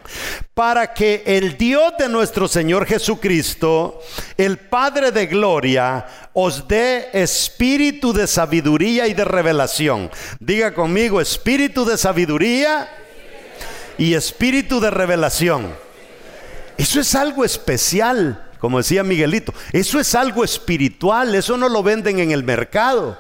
para 0.56 0.94
que 0.94 1.22
el 1.26 1.58
Dios 1.58 1.94
de 2.00 2.08
nuestro 2.08 2.48
Señor 2.48 2.86
Jesucristo, 2.88 4.02
el 4.38 4.58
Padre 4.58 5.12
de 5.12 5.28
Gloria, 5.28 6.06
os 6.32 6.66
dé 6.66 7.10
espíritu 7.12 8.14
de 8.14 8.26
sabiduría 8.26 9.06
y 9.06 9.14
de 9.14 9.26
revelación. 9.26 10.10
Diga 10.40 10.74
conmigo, 10.74 11.20
espíritu 11.20 11.84
de 11.84 11.98
sabiduría 11.98 12.90
y 13.98 14.14
espíritu 14.14 14.80
de 14.80 14.92
revelación. 14.92 15.76
Eso 16.78 17.02
es 17.02 17.14
algo 17.16 17.44
especial, 17.44 18.50
como 18.60 18.78
decía 18.78 19.04
Miguelito. 19.04 19.54
Eso 19.74 20.00
es 20.00 20.16
algo 20.16 20.46
espiritual, 20.46 21.36
eso 21.36 21.58
no 21.58 21.68
lo 21.68 21.84
venden 21.84 22.20
en 22.20 22.32
el 22.32 22.46
mercado. 22.46 23.20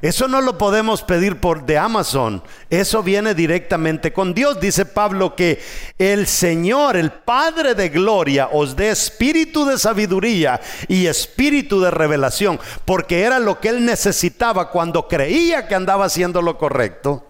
Eso 0.00 0.28
no 0.28 0.40
lo 0.40 0.58
podemos 0.58 1.02
pedir 1.02 1.40
por 1.40 1.66
de 1.66 1.76
Amazon. 1.76 2.42
Eso 2.70 3.02
viene 3.02 3.34
directamente 3.34 4.12
con 4.12 4.32
Dios. 4.32 4.60
Dice 4.60 4.84
Pablo 4.84 5.34
que 5.34 5.60
el 5.98 6.26
Señor, 6.26 6.96
el 6.96 7.10
Padre 7.10 7.74
de 7.74 7.88
gloria, 7.88 8.48
os 8.52 8.76
dé 8.76 8.90
espíritu 8.90 9.64
de 9.64 9.78
sabiduría 9.78 10.60
y 10.86 11.06
espíritu 11.06 11.80
de 11.80 11.90
revelación, 11.90 12.60
porque 12.84 13.22
era 13.22 13.38
lo 13.38 13.60
que 13.60 13.70
él 13.70 13.84
necesitaba 13.84 14.70
cuando 14.70 15.08
creía 15.08 15.66
que 15.66 15.74
andaba 15.74 16.04
haciendo 16.04 16.42
lo 16.42 16.58
correcto 16.58 17.24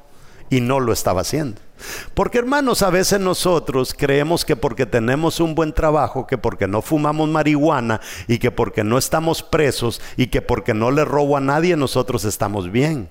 y 0.50 0.60
no 0.60 0.80
lo 0.80 0.92
estaba 0.92 1.22
haciendo. 1.22 1.67
Porque 2.14 2.38
hermanos, 2.38 2.82
a 2.82 2.90
veces 2.90 3.20
nosotros 3.20 3.94
creemos 3.96 4.44
que 4.44 4.56
porque 4.56 4.86
tenemos 4.86 5.40
un 5.40 5.54
buen 5.54 5.72
trabajo, 5.72 6.26
que 6.26 6.38
porque 6.38 6.66
no 6.66 6.82
fumamos 6.82 7.28
marihuana 7.28 8.00
y 8.26 8.38
que 8.38 8.50
porque 8.50 8.84
no 8.84 8.98
estamos 8.98 9.42
presos 9.42 10.00
y 10.16 10.28
que 10.28 10.42
porque 10.42 10.74
no 10.74 10.90
le 10.90 11.04
robo 11.04 11.36
a 11.36 11.40
nadie, 11.40 11.76
nosotros 11.76 12.24
estamos 12.24 12.70
bien. 12.70 13.08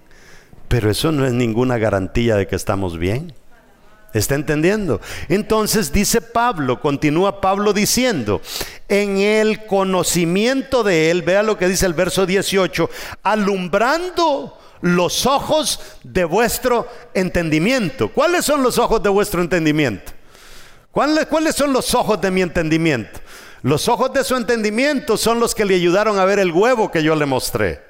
Pero 0.67 0.89
eso 0.89 1.11
no 1.11 1.25
es 1.25 1.33
ninguna 1.33 1.77
garantía 1.77 2.35
de 2.35 2.47
que 2.47 2.55
estamos 2.55 2.97
bien. 2.97 3.33
¿Está 4.13 4.35
entendiendo? 4.35 5.01
Entonces 5.27 5.91
dice 5.91 6.21
Pablo, 6.21 6.79
continúa 6.79 7.41
Pablo 7.41 7.73
diciendo, 7.73 8.41
en 8.87 9.17
el 9.17 9.65
conocimiento 9.65 10.83
de 10.83 11.11
él, 11.11 11.21
vea 11.21 11.43
lo 11.43 11.57
que 11.57 11.67
dice 11.67 11.85
el 11.85 11.93
verso 11.93 12.25
18, 12.25 12.89
alumbrando 13.23 14.57
los 14.81 15.25
ojos 15.25 15.79
de 16.03 16.25
vuestro 16.25 16.87
entendimiento. 17.13 18.09
¿Cuáles 18.11 18.45
son 18.45 18.63
los 18.63 18.77
ojos 18.77 19.01
de 19.01 19.09
vuestro 19.09 19.41
entendimiento? 19.41 20.11
¿Cuáles, 20.91 21.27
¿Cuáles, 21.27 21.55
son 21.55 21.73
los 21.73 21.93
ojos 21.93 22.19
de 22.21 22.31
mi 22.31 22.41
entendimiento? 22.41 23.19
Los 23.61 23.87
ojos 23.87 24.13
de 24.13 24.23
su 24.23 24.35
entendimiento 24.35 25.17
son 25.17 25.39
los 25.39 25.55
que 25.55 25.65
le 25.65 25.75
ayudaron 25.75 26.19
a 26.19 26.25
ver 26.25 26.39
el 26.39 26.51
huevo 26.51 26.91
que 26.91 27.03
yo 27.03 27.15
le 27.15 27.25
mostré. 27.25 27.86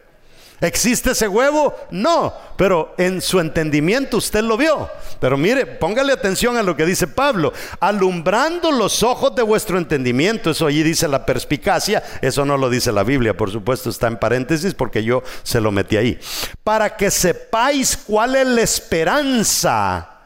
¿Existe 0.60 1.12
ese 1.12 1.28
huevo? 1.28 1.76
No, 1.92 2.34
pero 2.56 2.96
en 2.98 3.22
su 3.22 3.40
entendimiento 3.40 4.18
usted 4.18 4.42
lo 4.42 4.58
vio. 4.58 4.90
Pero 5.20 5.38
mire, 5.38 5.66
póngale 5.66 6.14
atención 6.14 6.58
a 6.58 6.64
lo 6.64 6.76
que 6.76 6.86
dice 6.86 7.08
Pablo, 7.08 7.54
alumbrando 7.80 8.72
los 8.72 9.04
ojos 9.04 9.36
de 9.36 9.44
vuestro 9.44 9.78
entendimiento. 9.78 10.50
Eso 10.50 10.66
allí 10.66 10.82
dice 10.82 11.08
la 11.08 11.26
perspicacia, 11.26 12.04
eso 12.22 12.44
no 12.44 12.58
lo 12.58 12.70
dice 12.70 12.92
la 12.92 13.04
Biblia, 13.04 13.38
por 13.38 13.52
supuesto 13.52 13.90
está 13.90 14.08
en 14.08 14.18
paréntesis 14.18 14.74
porque 14.74 15.04
yo 15.04 15.24
se 15.44 15.62
lo 15.62 15.72
metí 15.72 15.98
ahí. 15.98 16.20
Para 16.64 16.96
que 16.96 17.12
sepáis 17.12 17.96
cuál 17.96 18.36
es 18.36 18.48
la 18.48 18.62
esperanza 18.62 20.17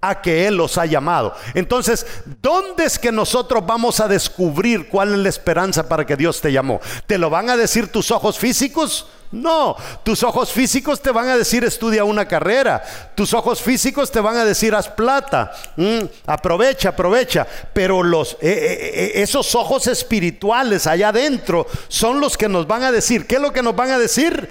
a 0.00 0.20
que 0.20 0.46
Él 0.46 0.56
los 0.56 0.78
ha 0.78 0.86
llamado. 0.86 1.34
Entonces, 1.54 2.06
¿dónde 2.40 2.84
es 2.84 2.98
que 2.98 3.10
nosotros 3.10 3.66
vamos 3.66 3.98
a 3.98 4.06
descubrir 4.06 4.88
cuál 4.88 5.12
es 5.12 5.18
la 5.18 5.28
esperanza 5.28 5.88
para 5.88 6.06
que 6.06 6.16
Dios 6.16 6.40
te 6.40 6.52
llamó? 6.52 6.80
¿Te 7.06 7.18
lo 7.18 7.30
van 7.30 7.50
a 7.50 7.56
decir 7.56 7.88
tus 7.90 8.10
ojos 8.10 8.38
físicos? 8.38 9.06
No, 9.30 9.76
tus 10.04 10.22
ojos 10.22 10.52
físicos 10.52 11.02
te 11.02 11.10
van 11.10 11.28
a 11.28 11.36
decir 11.36 11.62
estudia 11.62 12.02
una 12.02 12.26
carrera, 12.26 12.82
tus 13.14 13.34
ojos 13.34 13.60
físicos 13.60 14.10
te 14.10 14.20
van 14.20 14.36
a 14.38 14.44
decir 14.44 14.74
haz 14.74 14.88
plata, 14.88 15.52
mm, 15.76 15.98
aprovecha, 16.26 16.90
aprovecha, 16.90 17.46
pero 17.74 18.02
los, 18.02 18.34
eh, 18.34 18.36
eh, 18.40 18.90
eh, 18.94 19.12
esos 19.16 19.54
ojos 19.54 19.86
espirituales 19.86 20.86
allá 20.86 21.08
adentro 21.08 21.66
son 21.88 22.20
los 22.20 22.38
que 22.38 22.48
nos 22.48 22.66
van 22.66 22.84
a 22.84 22.92
decir, 22.92 23.26
¿qué 23.26 23.34
es 23.34 23.42
lo 23.42 23.52
que 23.52 23.62
nos 23.62 23.76
van 23.76 23.90
a 23.90 23.98
decir? 23.98 24.48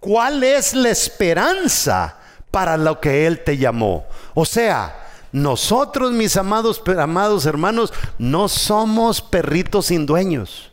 ¿Cuál 0.00 0.42
es 0.44 0.72
la 0.72 0.88
esperanza 0.88 2.15
para 2.56 2.78
lo 2.78 3.02
que 3.02 3.26
Él 3.26 3.44
te 3.44 3.58
llamó? 3.58 4.06
O 4.32 4.46
sea, 4.46 5.08
nosotros, 5.30 6.10
mis 6.12 6.38
amados, 6.38 6.80
amados 6.98 7.44
hermanos, 7.44 7.92
no 8.18 8.48
somos 8.48 9.20
perritos 9.20 9.84
sin 9.84 10.06
dueños. 10.06 10.70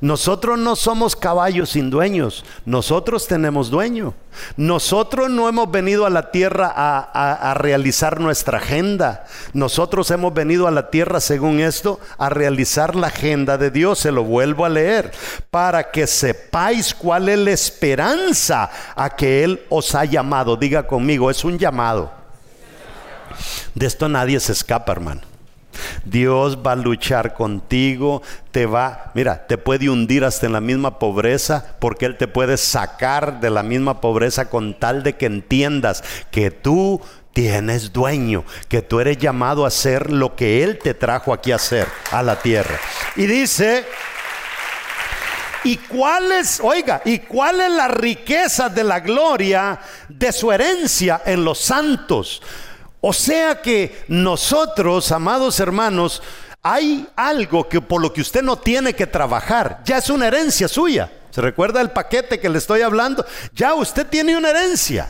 Nosotros 0.00 0.58
no 0.58 0.76
somos 0.76 1.16
caballos 1.16 1.70
sin 1.70 1.90
dueños, 1.90 2.44
nosotros 2.64 3.26
tenemos 3.26 3.70
dueño. 3.70 4.14
Nosotros 4.56 5.30
no 5.30 5.48
hemos 5.48 5.70
venido 5.70 6.06
a 6.06 6.10
la 6.10 6.30
tierra 6.30 6.72
a, 6.74 7.54
realizar 7.54 8.20
nuestra 8.20 8.58
agenda. 8.58 9.24
Nosotros 9.52 10.10
hemos 10.12 10.32
venido 10.32 10.68
a 10.68 10.70
la 10.70 10.90
tierra, 10.90 11.20
según 11.20 11.58
esto, 11.58 11.98
a 12.18 12.28
realizar 12.28 12.94
la 12.94 13.08
agenda 13.08 13.58
de 13.58 13.70
Dios. 13.72 13.98
Se 13.98 14.12
lo 14.12 14.22
vuelvo 14.22 14.64
a 14.64 14.68
leer. 14.68 15.10
Para 15.50 15.90
que 15.90 16.06
sepáis 16.06 16.94
cuál 16.94 17.28
es 17.28 17.38
la 17.38 17.50
esperanza 17.50 18.70
a 18.94 19.10
que 19.10 19.42
Él 19.42 19.62
os 19.68 19.94
ha 19.96 20.04
llamado. 20.04 20.56
Diga 20.56 20.86
conmigo, 20.86 21.30
es 21.30 21.44
un 21.44 21.58
llamado. 21.58 22.12
De 23.74 23.86
esto 23.86 24.08
nadie 24.08 24.38
se 24.40 24.52
escapa, 24.52 24.92
hermano. 24.92 25.27
Dios 26.04 26.58
va 26.66 26.72
a 26.72 26.76
luchar 26.76 27.34
contigo, 27.34 28.22
te 28.50 28.66
va, 28.66 29.10
mira, 29.14 29.46
te 29.46 29.58
puede 29.58 29.90
hundir 29.90 30.24
hasta 30.24 30.46
en 30.46 30.52
la 30.52 30.60
misma 30.60 30.98
pobreza, 30.98 31.76
porque 31.80 32.06
Él 32.06 32.16
te 32.16 32.28
puede 32.28 32.56
sacar 32.56 33.40
de 33.40 33.50
la 33.50 33.62
misma 33.62 34.00
pobreza 34.00 34.48
con 34.48 34.78
tal 34.78 35.02
de 35.02 35.16
que 35.16 35.26
entiendas 35.26 36.02
que 36.30 36.50
tú 36.50 37.00
tienes 37.32 37.92
dueño, 37.92 38.44
que 38.68 38.82
tú 38.82 39.00
eres 39.00 39.18
llamado 39.18 39.64
a 39.64 39.68
hacer 39.68 40.10
lo 40.10 40.34
que 40.34 40.64
Él 40.64 40.78
te 40.78 40.94
trajo 40.94 41.32
aquí 41.32 41.52
a 41.52 41.56
hacer, 41.56 41.86
a 42.10 42.22
la 42.22 42.36
tierra. 42.36 42.78
Y 43.16 43.26
dice, 43.26 43.84
¿Y 45.64 45.76
cuál 45.76 46.32
es, 46.32 46.60
oiga, 46.62 47.02
y 47.04 47.18
cuál 47.18 47.60
es 47.60 47.70
la 47.70 47.88
riqueza 47.88 48.68
de 48.68 48.84
la 48.84 49.00
gloria 49.00 49.78
de 50.08 50.32
su 50.32 50.52
herencia 50.52 51.22
en 51.24 51.44
los 51.44 51.58
santos? 51.58 52.40
O 53.00 53.12
sea 53.12 53.60
que 53.62 54.04
nosotros, 54.08 55.12
amados 55.12 55.60
hermanos, 55.60 56.22
hay 56.62 57.08
algo 57.16 57.68
que 57.68 57.80
por 57.80 58.02
lo 58.02 58.12
que 58.12 58.20
usted 58.20 58.42
no 58.42 58.58
tiene 58.58 58.94
que 58.94 59.06
trabajar, 59.06 59.80
ya 59.84 59.98
es 59.98 60.10
una 60.10 60.26
herencia 60.26 60.68
suya. 60.68 61.12
¿Se 61.30 61.40
recuerda 61.40 61.80
el 61.80 61.90
paquete 61.90 62.40
que 62.40 62.48
le 62.48 62.58
estoy 62.58 62.82
hablando? 62.82 63.24
Ya 63.54 63.74
usted 63.74 64.06
tiene 64.06 64.36
una 64.36 64.50
herencia. 64.50 65.08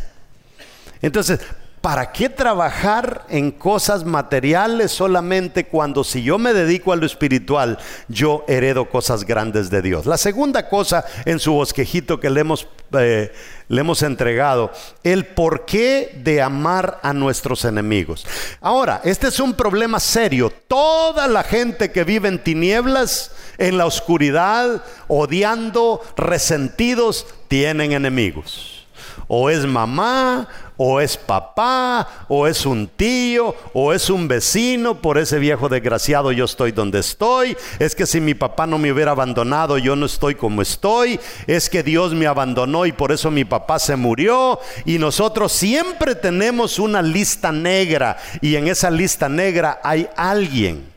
Entonces, 1.00 1.40
¿Para 1.80 2.10
qué 2.10 2.28
trabajar 2.28 3.24
en 3.28 3.52
cosas 3.52 4.04
materiales 4.04 4.90
solamente 4.90 5.66
cuando 5.66 6.02
si 6.02 6.22
yo 6.24 6.36
me 6.36 6.52
dedico 6.52 6.92
a 6.92 6.96
lo 6.96 7.06
espiritual, 7.06 7.78
yo 8.08 8.44
heredo 8.48 8.90
cosas 8.90 9.24
grandes 9.24 9.70
de 9.70 9.80
Dios? 9.80 10.04
La 10.04 10.18
segunda 10.18 10.68
cosa 10.68 11.04
en 11.24 11.38
su 11.38 11.52
bosquejito 11.52 12.18
que 12.18 12.30
le 12.30 12.40
hemos, 12.40 12.66
eh, 12.98 13.32
le 13.68 13.80
hemos 13.80 14.02
entregado, 14.02 14.72
el 15.04 15.26
porqué 15.26 16.20
de 16.24 16.42
amar 16.42 16.98
a 17.02 17.12
nuestros 17.12 17.64
enemigos. 17.64 18.26
Ahora, 18.60 19.00
este 19.04 19.28
es 19.28 19.38
un 19.38 19.54
problema 19.54 20.00
serio. 20.00 20.52
Toda 20.66 21.28
la 21.28 21.44
gente 21.44 21.92
que 21.92 22.02
vive 22.02 22.28
en 22.28 22.42
tinieblas, 22.42 23.30
en 23.56 23.78
la 23.78 23.86
oscuridad, 23.86 24.82
odiando, 25.06 26.02
resentidos, 26.16 27.26
tienen 27.46 27.92
enemigos. 27.92 28.86
O 29.26 29.50
es 29.50 29.66
mamá, 29.66 30.48
o 30.78 31.00
es 31.00 31.16
papá, 31.16 32.24
o 32.28 32.46
es 32.46 32.64
un 32.64 32.86
tío, 32.86 33.54
o 33.74 33.92
es 33.92 34.08
un 34.08 34.28
vecino, 34.28 35.02
por 35.02 35.18
ese 35.18 35.38
viejo 35.38 35.68
desgraciado 35.68 36.32
yo 36.32 36.44
estoy 36.44 36.72
donde 36.72 37.00
estoy, 37.00 37.56
es 37.80 37.94
que 37.94 38.06
si 38.06 38.20
mi 38.20 38.34
papá 38.34 38.66
no 38.66 38.78
me 38.78 38.92
hubiera 38.92 39.10
abandonado 39.10 39.76
yo 39.76 39.96
no 39.96 40.06
estoy 40.06 40.36
como 40.36 40.62
estoy, 40.62 41.18
es 41.48 41.68
que 41.68 41.82
Dios 41.82 42.14
me 42.14 42.28
abandonó 42.28 42.86
y 42.86 42.92
por 42.92 43.10
eso 43.10 43.30
mi 43.30 43.44
papá 43.44 43.80
se 43.80 43.96
murió, 43.96 44.60
y 44.84 44.98
nosotros 44.98 45.52
siempre 45.52 46.14
tenemos 46.14 46.78
una 46.78 47.02
lista 47.02 47.50
negra, 47.50 48.16
y 48.40 48.54
en 48.54 48.68
esa 48.68 48.90
lista 48.90 49.28
negra 49.28 49.80
hay 49.82 50.08
alguien. 50.16 50.96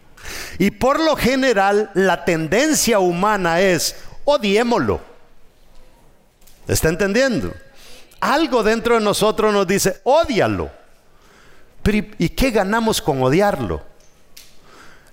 Y 0.59 0.69
por 0.69 0.99
lo 0.99 1.15
general 1.15 1.89
la 1.95 2.23
tendencia 2.23 2.99
humana 2.99 3.59
es 3.61 3.95
odiémoslo. 4.25 5.01
¿Está 6.67 6.89
entendiendo? 6.89 7.51
Algo 8.21 8.63
dentro 8.63 8.95
de 8.95 9.01
nosotros 9.01 9.51
nos 9.51 9.67
dice, 9.67 9.99
odialo. 10.03 10.69
¿y 12.19 12.29
qué 12.29 12.51
ganamos 12.51 13.01
con 13.01 13.21
odiarlo? 13.23 13.81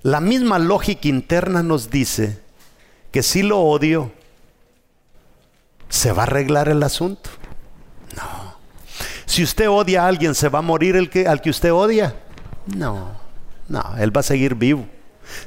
La 0.03 0.21
misma 0.21 0.59
lógica 0.59 1.07
interna 1.07 1.63
nos 1.63 1.89
dice 1.89 2.39
que 3.11 3.23
si 3.23 3.41
lo 3.41 3.59
odio, 3.59 4.11
¿se 5.89 6.11
va 6.11 6.23
a 6.23 6.25
arreglar 6.27 6.69
el 6.69 6.83
asunto? 6.83 7.29
No. 8.15 8.55
Si 9.25 9.43
usted 9.43 9.69
odia 9.69 10.03
a 10.03 10.07
alguien, 10.07 10.35
¿se 10.35 10.47
va 10.47 10.59
a 10.59 10.63
morir 10.63 10.95
el 10.95 11.09
que, 11.09 11.27
al 11.27 11.41
que 11.41 11.49
usted 11.49 11.73
odia? 11.73 12.15
No, 12.67 13.11
no, 13.67 13.95
él 13.97 14.15
va 14.15 14.21
a 14.21 14.23
seguir 14.23 14.55
vivo. 14.55 14.87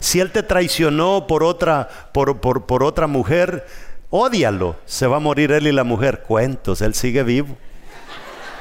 Si 0.00 0.20
él 0.20 0.30
te 0.32 0.42
traicionó 0.42 1.26
por 1.26 1.42
otra, 1.42 1.88
por, 2.12 2.40
por 2.40 2.82
otra 2.82 3.06
mujer, 3.06 3.66
Ódialo, 4.14 4.76
se 4.84 5.06
va 5.06 5.16
a 5.16 5.20
morir 5.20 5.52
él 5.52 5.66
y 5.66 5.72
la 5.72 5.84
mujer. 5.84 6.22
Cuentos, 6.28 6.82
él 6.82 6.92
sigue 6.92 7.22
vivo, 7.22 7.56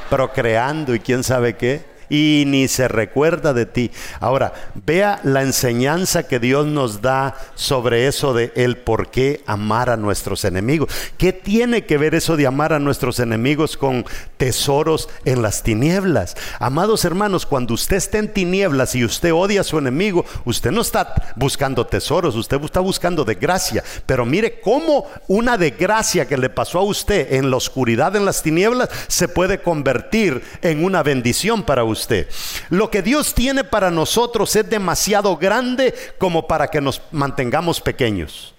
procreando 0.10 0.96
y 0.96 1.00
quién 1.02 1.26
sabe 1.26 1.58
qué 1.58 1.91
y 2.12 2.44
ni 2.46 2.68
se 2.68 2.90
recuerda 2.90 3.54
de 3.54 3.66
ti. 3.66 3.90
Ahora, 4.20 4.54
vea 4.86 5.22
la 5.24 5.42
enseñanza 5.42 6.28
que 6.28 6.40
Dios 6.40 6.68
nos 6.68 7.02
da 7.02 7.36
sobre 7.56 8.08
eso 8.08 8.34
de 8.34 8.52
el 8.56 8.78
por 8.78 9.10
qué 9.10 9.42
amar 9.46 9.90
a 9.90 9.96
nuestros 9.96 10.44
enemigos. 10.44 10.90
¿Qué 11.18 11.32
tiene 11.32 11.86
que 11.86 11.98
ver 11.98 12.14
eso 12.14 12.36
de 12.36 12.46
amar 12.46 12.74
a 12.74 12.80
nuestros 12.80 13.20
enemigos 13.20 13.78
con 13.78 14.06
tesoros 14.36 15.08
en 15.24 15.42
las 15.42 15.64
tinieblas? 15.64 16.36
Amados 16.60 17.06
hermanos, 17.06 17.46
cuando 17.46 17.74
usted 17.74 17.96
está 17.96 18.18
en 18.18 18.34
tinieblas 18.34 18.94
y 18.94 19.06
usted 19.06 19.34
odia 19.34 19.62
a 19.62 19.64
su 19.64 19.78
enemigo, 19.78 20.26
usted 20.44 20.72
no 20.72 20.82
está 20.82 21.34
buscando 21.38 21.88
tesoros, 21.88 22.36
usted 22.36 22.62
está 22.62 22.82
buscando 22.82 23.24
desgracia. 23.24 23.86
Pero 24.06 24.26
mire 24.26 24.60
cómo 24.60 25.06
una 25.30 25.58
desgracia 25.58 26.28
que 26.28 26.38
le 26.38 26.50
pasó 26.50 26.80
a 26.80 26.84
usted 26.84 27.36
en 27.36 27.50
la 27.50 27.56
oscuridad, 27.56 28.18
en 28.18 28.26
las 28.26 28.44
tinieblas, 28.44 28.90
se 29.08 29.30
puede 29.30 29.62
convertir 29.62 30.44
en 30.62 30.84
una 30.84 31.04
bendición 31.04 31.64
para 31.64 31.86
usted 31.86 32.01
usted. 32.02 32.28
Lo 32.70 32.90
que 32.90 33.02
Dios 33.02 33.34
tiene 33.34 33.64
para 33.64 33.92
nosotros 33.92 34.56
es 34.56 34.70
demasiado 34.70 35.38
grande 35.38 35.94
como 36.18 36.48
para 36.48 36.68
que 36.68 36.82
nos 36.82 37.02
mantengamos 37.12 37.80
pequeños. 37.80 38.54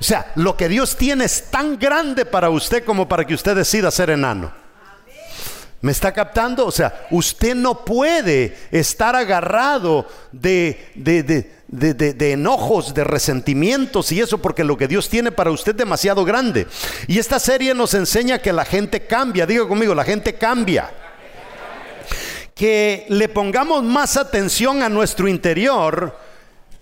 O 0.00 0.04
sea, 0.04 0.32
lo 0.36 0.56
que 0.56 0.68
Dios 0.68 0.96
tiene 0.96 1.24
es 1.24 1.50
tan 1.50 1.78
grande 1.78 2.24
para 2.24 2.50
usted 2.50 2.84
como 2.84 3.08
para 3.08 3.24
que 3.24 3.34
usted 3.34 3.54
decida 3.54 3.90
ser 3.90 4.10
enano. 4.10 4.52
¿Me 5.80 5.90
está 5.90 6.12
captando? 6.12 6.66
O 6.66 6.70
sea, 6.70 7.06
usted 7.10 7.56
no 7.56 7.84
puede 7.84 8.56
estar 8.70 9.16
agarrado 9.16 10.06
de, 10.30 10.90
de, 10.94 11.24
de, 11.24 11.94
de, 11.94 12.32
enojos, 12.32 12.94
de 12.94 13.02
resentimientos 13.02 14.12
y 14.12 14.20
eso, 14.20 14.38
porque 14.38 14.62
lo 14.62 14.76
que 14.76 14.86
Dios 14.86 15.08
tiene 15.08 15.32
para 15.32 15.50
usted 15.50 15.72
es 15.72 15.78
demasiado 15.78 16.24
grande. 16.24 16.68
Y 17.08 17.18
esta 17.18 17.40
serie 17.40 17.74
nos 17.74 17.94
enseña 17.94 18.38
que 18.38 18.52
la 18.52 18.64
gente 18.64 19.06
cambia. 19.06 19.44
Diga 19.44 19.66
conmigo, 19.66 19.92
la 19.92 20.04
gente 20.04 20.34
cambia 20.34 21.01
que 22.54 23.06
le 23.08 23.28
pongamos 23.28 23.82
más 23.82 24.16
atención 24.16 24.82
a 24.82 24.88
nuestro 24.88 25.28
interior 25.28 26.16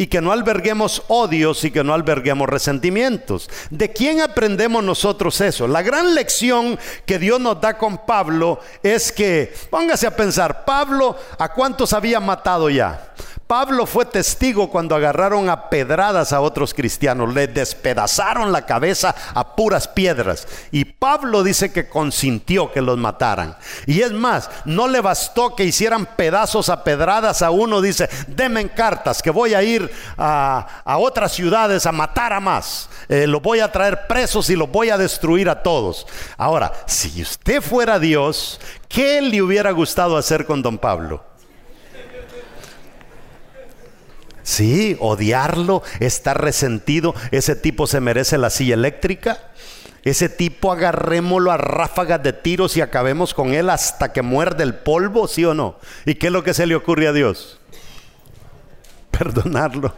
y 0.00 0.06
que 0.06 0.22
no 0.22 0.32
alberguemos 0.32 1.02
odios 1.08 1.62
y 1.64 1.70
que 1.70 1.84
no 1.84 1.92
alberguemos 1.92 2.48
resentimientos. 2.48 3.50
¿De 3.68 3.92
quién 3.92 4.22
aprendemos 4.22 4.82
nosotros 4.82 5.38
eso? 5.42 5.68
La 5.68 5.82
gran 5.82 6.14
lección 6.14 6.78
que 7.04 7.18
Dios 7.18 7.38
nos 7.38 7.60
da 7.60 7.76
con 7.76 8.06
Pablo 8.06 8.60
es 8.82 9.12
que, 9.12 9.52
póngase 9.68 10.06
a 10.06 10.16
pensar, 10.16 10.64
Pablo, 10.64 11.18
¿a 11.38 11.52
cuántos 11.52 11.92
había 11.92 12.18
matado 12.18 12.70
ya? 12.70 13.12
Pablo 13.50 13.84
fue 13.84 14.04
testigo 14.04 14.70
cuando 14.70 14.94
agarraron 14.94 15.50
a 15.50 15.70
pedradas 15.70 16.32
a 16.32 16.40
otros 16.40 16.72
cristianos, 16.72 17.34
le 17.34 17.48
despedazaron 17.48 18.52
la 18.52 18.64
cabeza 18.64 19.12
a 19.34 19.56
puras 19.56 19.88
piedras. 19.88 20.46
Y 20.70 20.84
Pablo 20.84 21.42
dice 21.42 21.72
que 21.72 21.88
consintió 21.88 22.70
que 22.70 22.80
los 22.80 22.96
mataran. 22.96 23.56
Y 23.86 24.02
es 24.02 24.12
más, 24.12 24.48
no 24.66 24.86
le 24.86 25.00
bastó 25.00 25.56
que 25.56 25.64
hicieran 25.64 26.06
pedazos 26.14 26.68
a 26.68 26.84
pedradas 26.84 27.42
a 27.42 27.50
uno, 27.50 27.80
dice, 27.80 28.08
denme 28.28 28.68
cartas 28.68 29.20
que 29.20 29.30
voy 29.30 29.54
a 29.54 29.64
ir 29.64 29.90
a, 30.16 30.84
otras 30.98 31.32
ciudades 31.32 31.86
a 31.86 31.90
matar 31.90 32.32
a 32.32 32.38
más. 32.38 32.88
Eh, 33.08 33.26
los 33.26 33.42
voy 33.42 33.58
a 33.58 33.72
traer 33.72 34.06
presos 34.06 34.48
y 34.50 34.54
los 34.54 34.70
voy 34.70 34.90
a 34.90 34.96
destruir 34.96 35.48
a 35.48 35.60
todos. 35.60 36.06
Ahora, 36.36 36.70
si 36.86 37.20
usted 37.20 37.60
fuera 37.60 37.98
Dios, 37.98 38.60
¿qué 38.88 39.20
le 39.20 39.42
hubiera 39.42 39.72
gustado 39.72 40.16
hacer 40.16 40.46
con 40.46 40.62
don 40.62 40.78
Pablo? 40.78 41.29
Sí, 44.42 44.96
odiarlo, 45.00 45.82
estar 46.00 46.40
resentido. 46.40 47.14
Ese 47.30 47.56
tipo 47.56 47.86
se 47.86 48.00
merece 48.00 48.38
la 48.38 48.50
silla 48.50 48.74
eléctrica. 48.74 49.38
Ese 50.02 50.28
tipo 50.28 50.72
agarrémoslo 50.72 51.50
a 51.52 51.58
ráfagas 51.58 52.22
de 52.22 52.32
tiros 52.32 52.76
y 52.76 52.80
acabemos 52.80 53.34
con 53.34 53.52
él 53.52 53.68
hasta 53.68 54.12
que 54.12 54.22
muerde 54.22 54.62
el 54.62 54.74
polvo, 54.74 55.28
¿sí 55.28 55.44
o 55.44 55.52
no? 55.52 55.76
¿Y 56.06 56.14
qué 56.14 56.28
es 56.28 56.32
lo 56.32 56.42
que 56.42 56.54
se 56.54 56.66
le 56.66 56.74
ocurre 56.74 57.06
a 57.06 57.12
Dios? 57.12 57.60
Perdonarlo. 59.10 59.94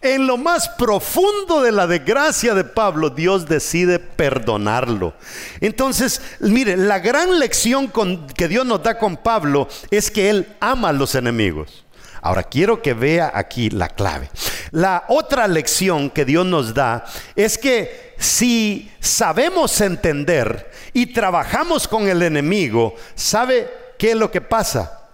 En 0.00 0.26
lo 0.26 0.36
más 0.36 0.68
profundo 0.68 1.62
de 1.62 1.72
la 1.72 1.86
desgracia 1.86 2.54
de 2.54 2.62
Pablo, 2.62 3.08
Dios 3.08 3.48
decide 3.48 3.98
perdonarlo. 3.98 5.14
Entonces, 5.62 6.20
mire, 6.40 6.76
la 6.76 6.98
gran 6.98 7.38
lección 7.38 7.90
que 8.36 8.46
Dios 8.46 8.66
nos 8.66 8.82
da 8.82 8.98
con 8.98 9.16
Pablo 9.16 9.66
es 9.90 10.10
que 10.10 10.28
Él 10.28 10.46
ama 10.60 10.90
a 10.90 10.92
los 10.92 11.14
enemigos. 11.14 11.83
Ahora 12.24 12.42
quiero 12.42 12.80
que 12.80 12.94
vea 12.94 13.30
aquí 13.34 13.68
la 13.68 13.90
clave. 13.90 14.30
La 14.70 15.04
otra 15.08 15.46
lección 15.46 16.08
que 16.08 16.24
Dios 16.24 16.46
nos 16.46 16.72
da 16.72 17.04
es 17.36 17.58
que 17.58 18.14
si 18.16 18.90
sabemos 18.98 19.78
entender 19.82 20.70
y 20.94 21.12
trabajamos 21.12 21.86
con 21.86 22.08
el 22.08 22.22
enemigo, 22.22 22.94
¿sabe 23.14 23.70
qué 23.98 24.12
es 24.12 24.16
lo 24.16 24.30
que 24.30 24.40
pasa? 24.40 25.06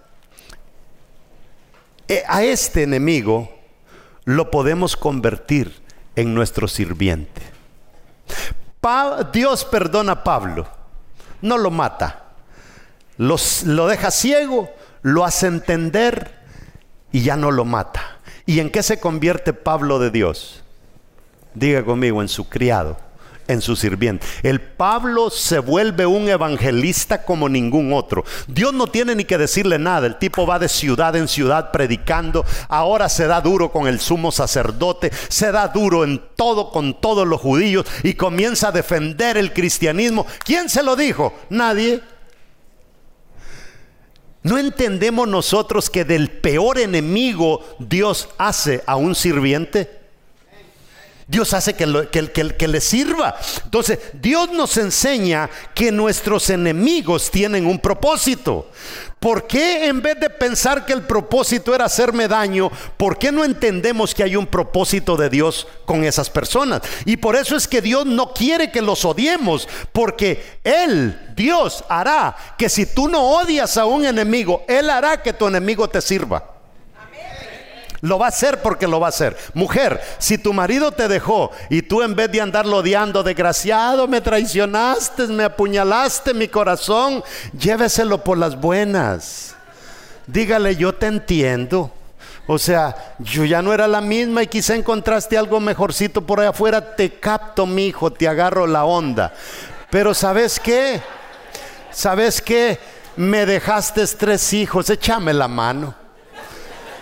Eh, 2.07 2.23
a 2.25 2.43
este 2.43 2.83
enemigo 2.83 3.59
lo 4.23 4.49
podemos 4.49 4.95
convertir 4.95 5.81
en 6.15 6.33
nuestro 6.33 6.69
sirviente. 6.69 7.41
Dios 9.33 9.65
perdona 9.65 10.13
a 10.13 10.23
Pablo, 10.23 10.65
no 11.41 11.57
lo 11.57 11.71
mata, 11.71 12.23
lo 13.17 13.87
deja 13.87 14.11
ciego, 14.11 14.73
lo 15.01 15.25
hace 15.25 15.47
entender 15.47 16.40
y 17.11 17.21
ya 17.21 17.35
no 17.35 17.51
lo 17.51 17.65
mata. 17.65 18.17
¿Y 18.45 18.59
en 18.59 18.69
qué 18.69 18.83
se 18.83 18.99
convierte 18.99 19.53
Pablo 19.53 19.99
de 19.99 20.11
Dios? 20.11 20.63
Diga 21.53 21.83
conmigo, 21.83 22.21
en 22.21 22.29
su 22.29 22.47
criado, 22.47 22.97
en 23.47 23.61
su 23.61 23.75
sirviente. 23.75 24.25
El 24.41 24.61
Pablo 24.61 25.29
se 25.29 25.59
vuelve 25.59 26.05
un 26.05 26.29
evangelista 26.29 27.23
como 27.23 27.49
ningún 27.49 27.93
otro. 27.93 28.23
Dios 28.47 28.73
no 28.73 28.87
tiene 28.87 29.15
ni 29.15 29.25
que 29.25 29.37
decirle 29.37 29.77
nada. 29.77 30.07
El 30.07 30.17
tipo 30.17 30.47
va 30.47 30.59
de 30.59 30.69
ciudad 30.69 31.15
en 31.15 31.27
ciudad 31.27 31.71
predicando. 31.71 32.45
Ahora 32.69 33.09
se 33.09 33.27
da 33.27 33.41
duro 33.41 33.71
con 33.71 33.87
el 33.87 33.99
sumo 33.99 34.31
sacerdote. 34.31 35.11
Se 35.27 35.51
da 35.51 35.67
duro 35.67 36.03
en 36.03 36.21
todo 36.35 36.71
con 36.71 36.99
todos 36.99 37.27
los 37.27 37.41
judíos 37.41 37.85
y 38.03 38.13
comienza 38.13 38.69
a 38.69 38.71
defender 38.71 39.37
el 39.37 39.53
cristianismo. 39.53 40.25
¿Quién 40.45 40.69
se 40.69 40.83
lo 40.83 40.95
dijo? 40.95 41.33
Nadie. 41.49 42.01
¿No 44.43 44.57
entendemos 44.57 45.27
nosotros 45.27 45.89
que 45.89 46.03
del 46.03 46.29
peor 46.29 46.79
enemigo 46.79 47.63
Dios 47.79 48.29
hace 48.37 48.83
a 48.87 48.95
un 48.95 49.13
sirviente? 49.13 50.01
Dios 51.27 51.53
hace 51.53 51.75
que, 51.75 52.53
que, 52.57 52.67
le 52.67 52.81
sirva. 52.81 53.37
Entonces, 53.63 53.99
Dios 54.13 54.51
nos 54.51 54.75
enseña 54.75 55.49
que 55.73 55.89
nuestros 55.89 56.49
enemigos 56.49 57.31
tienen 57.31 57.65
un 57.67 57.79
propósito. 57.79 58.69
¿Por 59.21 59.45
qué 59.45 59.85
en 59.85 60.01
vez 60.01 60.19
de 60.19 60.31
pensar 60.31 60.83
que 60.83 60.93
el 60.93 61.03
propósito 61.03 61.75
era 61.75 61.85
hacerme 61.85 62.27
daño, 62.27 62.71
por 62.97 63.19
qué 63.19 63.31
no 63.31 63.45
entendemos 63.45 64.15
que 64.15 64.23
hay 64.23 64.35
un 64.35 64.47
propósito 64.47 65.15
de 65.15 65.29
Dios 65.29 65.67
con 65.85 66.03
esas 66.03 66.27
personas? 66.27 66.81
Y 67.05 67.17
por 67.17 67.35
eso 67.35 67.55
es 67.55 67.67
que 67.67 67.83
Dios 67.83 68.07
no 68.07 68.33
quiere 68.33 68.71
que 68.71 68.81
los 68.81 69.05
odiemos, 69.05 69.69
porque 69.91 70.57
Él, 70.63 71.33
Dios, 71.35 71.83
hará 71.87 72.35
que 72.57 72.67
si 72.67 72.87
tú 72.87 73.07
no 73.07 73.21
odias 73.21 73.77
a 73.77 73.85
un 73.85 74.05
enemigo, 74.05 74.65
Él 74.67 74.89
hará 74.89 75.21
que 75.21 75.33
tu 75.33 75.45
enemigo 75.45 75.87
te 75.87 76.01
sirva. 76.01 76.60
Lo 78.01 78.17
va 78.17 78.25
a 78.25 78.29
hacer 78.29 78.61
porque 78.61 78.87
lo 78.87 78.99
va 78.99 79.07
a 79.07 79.09
hacer. 79.09 79.37
Mujer, 79.53 80.01
si 80.17 80.39
tu 80.39 80.53
marido 80.53 80.91
te 80.91 81.07
dejó 81.07 81.51
y 81.69 81.83
tú 81.83 82.01
en 82.01 82.15
vez 82.15 82.31
de 82.31 82.41
andarlo 82.41 82.77
odiando, 82.77 83.21
desgraciado, 83.21 84.07
me 84.07 84.21
traicionaste, 84.21 85.27
me 85.27 85.43
apuñalaste 85.43 86.33
mi 86.33 86.47
corazón, 86.47 87.23
lléveselo 87.57 88.23
por 88.23 88.39
las 88.39 88.59
buenas. 88.59 89.55
Dígale, 90.25 90.75
yo 90.75 90.93
te 90.93 91.05
entiendo. 91.07 91.91
O 92.47 92.57
sea, 92.57 93.15
yo 93.19 93.45
ya 93.45 93.61
no 93.61 93.71
era 93.71 93.87
la 93.87 94.01
misma 94.01 94.41
y 94.41 94.47
quizá 94.47 94.75
encontraste 94.75 95.37
algo 95.37 95.59
mejorcito 95.59 96.25
por 96.25 96.39
allá 96.39 96.49
afuera. 96.49 96.95
Te 96.95 97.19
capto, 97.19 97.67
mi 97.67 97.87
hijo, 97.87 98.11
te 98.11 98.27
agarro 98.27 98.65
la 98.65 98.83
onda. 98.83 99.31
Pero 99.91 100.15
¿sabes 100.15 100.59
qué? 100.59 101.01
¿Sabes 101.91 102.41
qué? 102.41 102.79
Me 103.15 103.45
dejaste 103.45 104.05
tres 104.07 104.53
hijos, 104.53 104.89
échame 104.89 105.33
la 105.33 105.47
mano. 105.47 106.00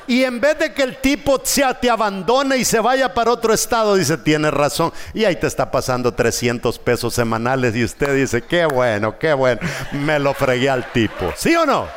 Y 0.10 0.24
en 0.24 0.42
vez 0.42 0.58
de 0.58 0.74
que 0.74 0.82
el 0.82 0.98
tipo 0.98 1.40
te 1.40 1.88
abandone 1.88 2.58
y 2.58 2.66
se 2.66 2.80
vaya 2.80 3.14
para 3.14 3.30
otro 3.30 3.54
estado, 3.54 3.94
dice, 3.94 4.18
tiene 4.18 4.50
razón. 4.50 4.92
Y 5.14 5.24
ahí 5.24 5.36
te 5.36 5.46
está 5.46 5.70
pasando 5.70 6.16
300 6.16 6.80
pesos 6.80 7.14
semanales 7.14 7.76
y 7.76 7.84
usted 7.84 8.16
dice, 8.16 8.42
qué 8.42 8.66
bueno, 8.66 9.20
qué 9.20 9.34
bueno. 9.34 9.62
Me 9.92 10.18
lo 10.18 10.34
fregué 10.34 10.68
al 10.68 10.92
tipo. 10.92 11.32
¿Sí 11.38 11.56
o 11.56 11.64
no? 11.64 11.88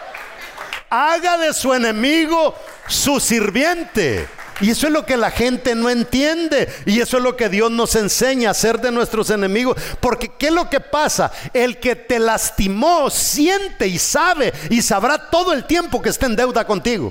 Haga 0.90 1.38
de 1.38 1.54
su 1.54 1.72
enemigo 1.72 2.54
su 2.86 3.18
sirviente. 3.18 4.28
Y 4.60 4.72
eso 4.72 4.88
es 4.88 4.92
lo 4.92 5.06
que 5.06 5.16
la 5.16 5.30
gente 5.30 5.74
no 5.74 5.88
entiende. 5.88 6.68
Y 6.84 7.00
eso 7.00 7.16
es 7.16 7.22
lo 7.22 7.34
que 7.34 7.48
Dios 7.48 7.70
nos 7.70 7.94
enseña 7.94 8.50
a 8.50 8.52
hacer 8.52 8.78
de 8.78 8.92
nuestros 8.92 9.30
enemigos. 9.30 9.78
Porque 10.00 10.30
¿qué 10.38 10.48
es 10.48 10.52
lo 10.52 10.68
que 10.68 10.80
pasa? 10.80 11.32
El 11.54 11.78
que 11.78 11.96
te 11.96 12.18
lastimó 12.18 13.08
siente 13.08 13.86
y 13.86 13.98
sabe 13.98 14.52
y 14.68 14.82
sabrá 14.82 15.30
todo 15.30 15.54
el 15.54 15.64
tiempo 15.64 16.02
que 16.02 16.10
está 16.10 16.26
en 16.26 16.36
deuda 16.36 16.66
contigo. 16.66 17.10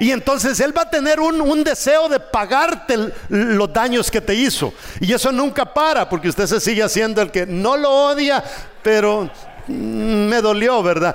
Y 0.00 0.10
entonces 0.10 0.58
Él 0.60 0.76
va 0.76 0.82
a 0.82 0.90
tener 0.90 1.20
un, 1.20 1.64
deseo 1.64 2.08
de 2.08 2.18
pagarte 2.18 3.12
los 3.28 3.72
daños 3.72 4.10
que 4.10 4.20
te 4.20 4.34
hizo. 4.34 4.72
Y 5.00 5.12
eso 5.12 5.30
nunca 5.32 5.64
para, 5.64 6.08
porque 6.08 6.28
usted 6.28 6.46
se 6.46 6.60
sigue 6.60 6.82
haciendo 6.82 7.22
el 7.22 7.30
que 7.30 7.46
no 7.46 7.76
lo 7.76 7.90
odia, 7.90 8.42
pero 8.82 9.30
mm, 9.68 10.26
me 10.26 10.40
dolió, 10.40 10.82
¿verdad? 10.82 11.14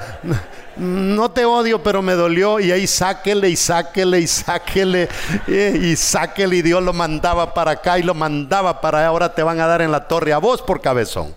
No 0.78 1.32
te 1.32 1.44
odio, 1.44 1.82
pero 1.82 2.02
me 2.02 2.14
dolió. 2.14 2.60
Y 2.60 2.72
ahí 2.72 2.86
sáquele 2.88 3.50
y 3.50 3.56
sáquele 3.56 4.20
y 4.20 4.28
sáquele 4.28 5.10
y, 5.48 5.96
sáquele. 5.96 6.58
Y 6.58 6.62
Dios 6.62 6.84
lo 6.84 6.94
mandaba 6.94 7.54
para 7.54 7.72
acá 7.72 7.98
y 7.98 8.04
lo 8.04 8.14
mandaba 8.14 8.80
para 8.80 9.06
ahora 9.06 9.34
te 9.34 9.44
van 9.44 9.60
a 9.60 9.68
dar 9.68 9.82
en 9.82 9.92
la 9.92 10.08
torre 10.08 10.34
a 10.34 10.38
vos 10.38 10.62
por 10.62 10.80
cabezón. 10.82 11.34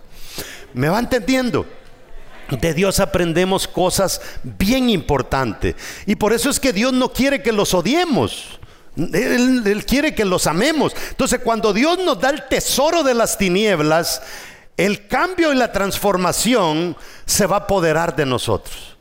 ¿Me 0.73 0.89
va 0.89 0.99
entendiendo? 0.99 1.65
De 2.59 2.73
Dios 2.73 2.99
aprendemos 2.99 3.67
cosas 3.67 4.21
bien 4.43 4.89
importantes. 4.89 5.75
Y 6.05 6.15
por 6.15 6.33
eso 6.33 6.49
es 6.49 6.59
que 6.59 6.73
Dios 6.73 6.91
no 6.91 7.09
quiere 7.09 7.41
que 7.41 7.51
los 7.51 7.73
odiemos. 7.73 8.59
Él, 8.97 9.85
quiere 9.87 10.13
que 10.13 10.25
los 10.25 10.47
amemos. 10.47 10.93
Entonces 11.09 11.39
cuando 11.43 11.73
Dios 11.73 11.99
nos 11.99 12.19
da 12.19 12.29
el 12.29 12.47
tesoro 12.47 13.03
de 13.03 13.13
las 13.13 13.37
tinieblas, 13.37 14.21
el 14.75 15.07
cambio 15.07 15.53
y 15.53 15.55
la 15.55 15.71
transformación 15.71 16.97
se 17.25 17.45
va 17.45 17.57
a 17.57 17.59
apoderar 17.59 18.15
de 18.15 18.25
nosotros. 18.25 18.97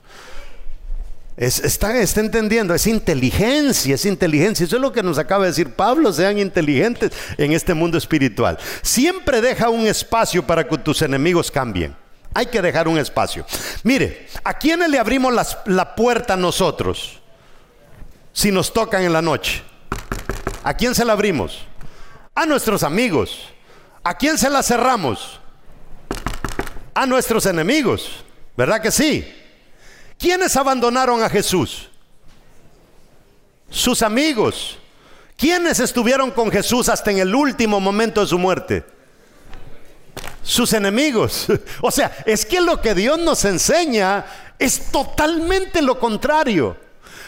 está, 1.37 1.99
está, 1.99 2.21
entendiendo, 2.21 2.75
es 2.75 2.87
inteligencia, 2.87 3.97
es 3.97 4.05
inteligencia. 4.05 4.65
Eso 4.65 4.77
es 4.77 4.83
lo 4.83 4.93
que 4.93 5.03
nos 5.03 5.19
acaba 5.19 5.45
de 5.45 5.51
decir 5.51 5.73
Pablo, 5.73 6.13
sean 6.13 6.39
inteligentes 6.39 7.11
en 7.37 7.53
este 7.53 7.75
mundo 7.75 7.99
espiritual. 7.99 8.59
Siempre 8.83 9.41
deja 9.41 9.71
un 9.71 9.89
espacio 9.89 10.47
para 10.47 10.69
que 10.69 10.79
tus 10.79 11.03
enemigos 11.03 11.51
cambien. 11.51 12.00
Hay 12.35 12.47
que 12.47 12.63
dejar 12.63 12.87
un 12.87 12.99
espacio. 12.99 13.45
Mire, 13.83 14.29
¿a 14.45 14.55
quiénes 14.55 14.89
le 14.89 14.99
abrimos 14.99 15.57
la 15.67 15.95
puerta 15.95 16.37
nosotros? 16.37 17.21
Si 18.33 18.53
nos 18.53 18.73
tocan 18.73 19.03
en 19.03 19.13
la 19.13 19.23
noche. 19.23 19.63
¿A 20.63 20.75
quién 20.75 20.95
se 20.95 21.05
la 21.05 21.15
abrimos? 21.15 21.67
A 22.35 22.47
nuestros 22.47 22.83
amigos. 22.83 23.49
¿A 24.05 24.17
quién 24.17 24.39
se 24.39 24.49
la 24.49 24.63
cerramos? 24.63 25.41
A 26.95 27.07
nuestros 27.07 27.47
enemigos. 27.47 28.25
¿Verdad 28.57 28.81
que 28.81 28.91
sí? 28.91 29.27
¿Quiénes 30.19 30.57
abandonaron 30.57 31.23
a 31.23 31.31
Jesús? 31.31 31.89
Sus 33.71 34.03
amigos. 34.03 34.79
¿Quiénes 35.37 35.81
estuvieron 35.81 36.31
con 36.31 36.51
Jesús 36.51 36.89
hasta 36.89 37.11
en 37.11 37.19
el 37.19 37.35
último 37.35 37.81
momento 37.81 38.21
de 38.21 38.27
su 38.27 38.39
muerte? 38.39 38.85
Sus 40.51 40.73
enemigos. 40.73 41.47
O 41.81 41.91
sea, 41.91 42.11
es 42.27 42.45
que 42.45 42.61
lo 42.61 42.81
que 42.81 42.95
Dios 42.95 43.19
nos 43.19 43.45
enseña 43.45 44.25
es 44.59 44.91
totalmente 44.91 45.81
lo 45.81 45.99
contrario. 45.99 46.77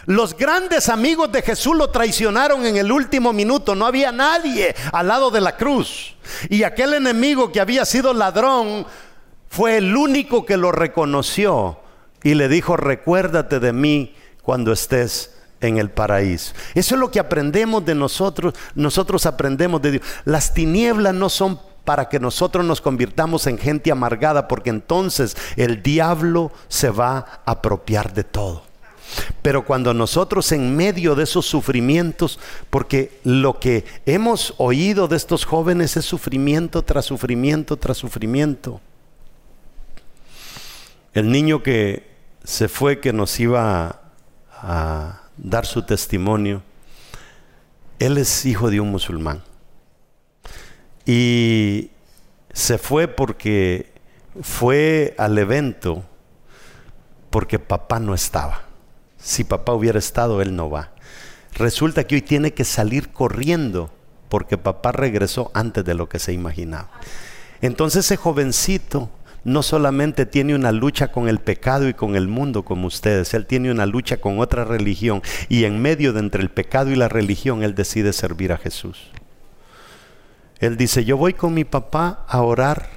Los 0.07 0.37
grandes 0.37 0.89
amigos 0.89 1.31
de 1.31 1.43
Jesús 1.43 1.77
lo 1.77 1.91
traicionaron 1.91 2.67
en 2.67 2.77
el 2.77 2.91
último 2.91 3.33
minuto. 3.33 3.75
No 3.75 3.87
había 3.87 4.11
nadie 4.11 4.75
al 4.93 5.09
lado 5.09 5.31
de 5.31 5.41
la 5.41 5.57
cruz. 5.57 6.17
Y 6.49 6.65
aquel 6.65 6.95
enemigo 6.95 7.53
que 7.53 7.61
había 7.61 7.85
sido 7.85 8.13
ladrón 8.13 8.85
fue 9.49 9.77
el 9.77 9.97
único 9.97 10.45
que 10.45 10.57
lo 10.57 10.73
reconoció 10.73 11.79
y 12.23 12.35
le 12.35 12.49
dijo, 12.49 12.77
recuérdate 12.77 13.61
de 13.61 13.73
mí 13.73 14.15
cuando 14.43 14.73
estés 14.73 15.35
en 15.61 15.79
el 15.79 15.91
paraíso. 15.91 16.55
Eso 16.75 16.97
es 16.97 17.01
lo 17.01 17.11
que 17.11 17.21
aprendemos 17.21 17.85
de 17.85 17.95
nosotros. 17.95 18.55
Nosotros 18.75 19.27
aprendemos 19.27 19.81
de 19.81 19.93
Dios. 19.93 20.03
Las 20.25 20.53
tinieblas 20.53 21.15
no 21.15 21.29
son 21.29 21.61
para 21.85 22.09
que 22.09 22.21
nosotros 22.21 22.65
nos 22.65 22.81
convirtamos 22.81 23.47
en 23.47 23.59
gente 23.59 23.91
amargada, 23.91 24.49
porque 24.49 24.71
entonces 24.71 25.37
el 25.57 25.83
diablo 25.83 26.53
se 26.69 26.91
va 26.91 27.19
a 27.45 27.53
apropiar 27.53 28.15
de 28.15 28.25
todo. 28.25 28.63
Pero 29.43 29.65
cuando 29.65 29.93
nosotros 29.93 30.53
en 30.53 30.77
medio 30.77 31.15
de 31.15 31.25
esos 31.25 31.47
sufrimientos, 31.47 32.39
porque 32.71 33.21
lo 33.25 33.59
que 33.59 33.85
hemos 34.07 34.55
oído 34.59 35.09
de 35.09 35.17
estos 35.17 35.45
jóvenes 35.45 35.97
es 35.97 36.05
sufrimiento 36.05 36.83
tras 36.83 37.07
sufrimiento 37.07 37.77
tras 37.77 37.99
sufrimiento. 37.99 38.81
El 41.13 41.31
niño 41.31 41.63
que 41.63 42.11
se 42.45 42.69
fue, 42.69 43.01
que 43.01 43.13
nos 43.13 43.39
iba 43.39 44.01
a, 44.51 45.19
dar 45.37 45.67
su 45.67 45.83
testimonio, 45.83 46.63
él 47.99 48.19
es 48.19 48.47
hijo 48.47 48.71
de 48.71 48.81
un 48.81 48.91
musulmán. 48.91 49.43
Y 51.07 51.91
se 52.53 52.79
fue 52.79 53.09
porque 53.09 53.93
fue 54.41 55.15
al 55.19 55.37
evento 55.39 56.05
porque 57.31 57.59
papá 57.59 57.99
no 57.99 58.15
estaba. 58.15 58.63
Si 59.19 59.45
papá 59.45 59.73
hubiera 59.73 59.99
estado, 59.99 60.43
él 60.43 60.55
no 60.55 60.71
va. 60.71 60.93
Resulta 61.55 62.05
que 62.05 62.17
hoy 62.17 62.23
tiene 62.23 62.53
que 62.53 62.65
salir 62.65 63.11
corriendo 63.11 63.91
porque 64.29 64.59
papá 64.59 64.93
regresó 64.93 65.51
antes 65.55 65.85
de 65.85 65.95
lo 65.95 66.09
que 66.09 66.19
se 66.19 66.33
imaginaba. 66.33 66.91
Entonces 67.61 68.07
ese 68.07 68.17
jovencito 68.17 69.11
no 69.45 69.63
solamente 69.63 70.27
tiene 70.27 70.55
una 70.55 70.73
lucha 70.73 71.09
con 71.09 71.29
el 71.29 71.39
pecado 71.39 71.89
y 71.89 71.95
con 71.95 72.17
el 72.17 72.29
mundo 72.29 72.65
como 72.65 72.87
ustedes, 72.87 73.35
él 73.35 73.47
tiene 73.47 73.71
una 73.71 73.87
lucha 73.87 74.19
con 74.19 74.39
otra 74.39 74.65
religión 74.65 75.23
y 75.49 75.65
en 75.65 75.81
medio 75.81 76.13
de 76.13 76.21
entre 76.21 76.43
el 76.43 76.51
pecado 76.51 76.91
y 76.91 76.97
la 76.97 77.09
religión 77.09 77.63
él 77.63 77.75
decide 77.75 78.13
servir 78.13 78.53
a 78.53 78.59
Jesús. 78.59 79.11
Él 80.63 80.77
dice, 80.77 81.05
yo 81.05 81.17
voy 81.17 81.35
con 81.35 81.53
mi 81.55 81.65
papá 81.65 82.25
a 82.29 82.41
orar 82.41 82.89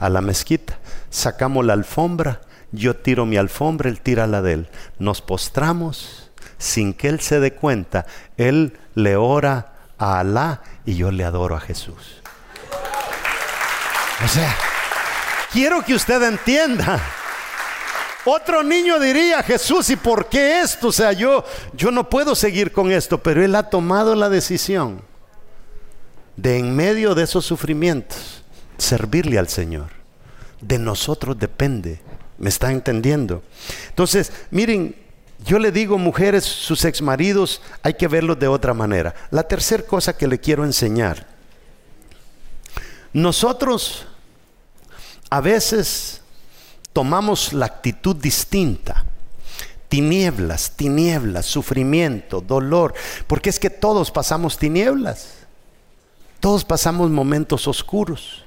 a 0.00 0.08
la 0.08 0.20
mezquita. 0.20 0.80
Sacamos 1.10 1.64
la 1.64 1.74
alfombra, 1.74 2.40
yo 2.72 2.96
tiro 2.96 3.24
mi 3.24 3.36
alfombra, 3.36 3.88
él 3.88 4.00
tira 4.00 4.26
la 4.26 4.42
de 4.42 4.54
él. 4.54 4.70
Nos 4.98 5.22
postramos 5.22 6.32
sin 6.58 6.92
que 6.92 7.08
él 7.08 7.20
se 7.20 7.38
dé 7.38 7.52
cuenta. 7.52 8.04
Él 8.36 8.76
le 8.96 9.14
ora 9.14 9.74
a 9.96 10.18
Alá 10.18 10.60
y 10.84 10.96
yo 10.96 11.12
le 11.12 11.22
adoro 11.22 11.54
a 11.54 11.60
Jesús. 11.60 12.20
O 14.24 14.26
sea, 14.26 14.52
quiero 15.52 15.84
que 15.84 15.94
usted 15.94 16.20
entienda. 16.20 17.00
Otro 18.24 18.64
niño 18.64 18.98
diría, 18.98 19.40
Jesús, 19.44 19.88
¿y 19.90 19.94
por 19.94 20.28
qué 20.28 20.62
esto? 20.62 20.88
O 20.88 20.92
sea, 20.92 21.12
yo, 21.12 21.44
yo 21.74 21.92
no 21.92 22.10
puedo 22.10 22.34
seguir 22.34 22.72
con 22.72 22.90
esto, 22.90 23.18
pero 23.18 23.44
él 23.44 23.54
ha 23.54 23.70
tomado 23.70 24.16
la 24.16 24.28
decisión 24.28 25.11
de 26.36 26.58
en 26.58 26.74
medio 26.74 27.14
de 27.14 27.24
esos 27.24 27.44
sufrimientos 27.44 28.42
servirle 28.78 29.38
al 29.38 29.48
Señor. 29.48 29.90
De 30.60 30.78
nosotros 30.78 31.38
depende. 31.38 32.00
¿Me 32.38 32.48
está 32.48 32.72
entendiendo? 32.72 33.42
Entonces, 33.90 34.32
miren, 34.50 34.96
yo 35.44 35.58
le 35.58 35.72
digo, 35.72 35.98
mujeres, 35.98 36.44
sus 36.44 36.84
exmaridos, 36.84 37.60
hay 37.82 37.94
que 37.94 38.08
verlos 38.08 38.38
de 38.38 38.48
otra 38.48 38.74
manera. 38.74 39.14
La 39.30 39.42
tercera 39.42 39.84
cosa 39.84 40.16
que 40.16 40.28
le 40.28 40.38
quiero 40.38 40.64
enseñar 40.64 41.26
Nosotros 43.12 44.06
a 45.30 45.40
veces 45.40 46.20
tomamos 46.92 47.52
la 47.52 47.66
actitud 47.66 48.16
distinta. 48.16 49.04
Tinieblas, 49.88 50.72
tinieblas, 50.74 51.44
sufrimiento, 51.46 52.40
dolor, 52.40 52.94
porque 53.26 53.50
es 53.50 53.58
que 53.58 53.68
todos 53.68 54.10
pasamos 54.10 54.56
tinieblas. 54.56 55.41
Todos 56.42 56.64
pasamos 56.64 57.08
momentos 57.08 57.68
oscuros. 57.68 58.44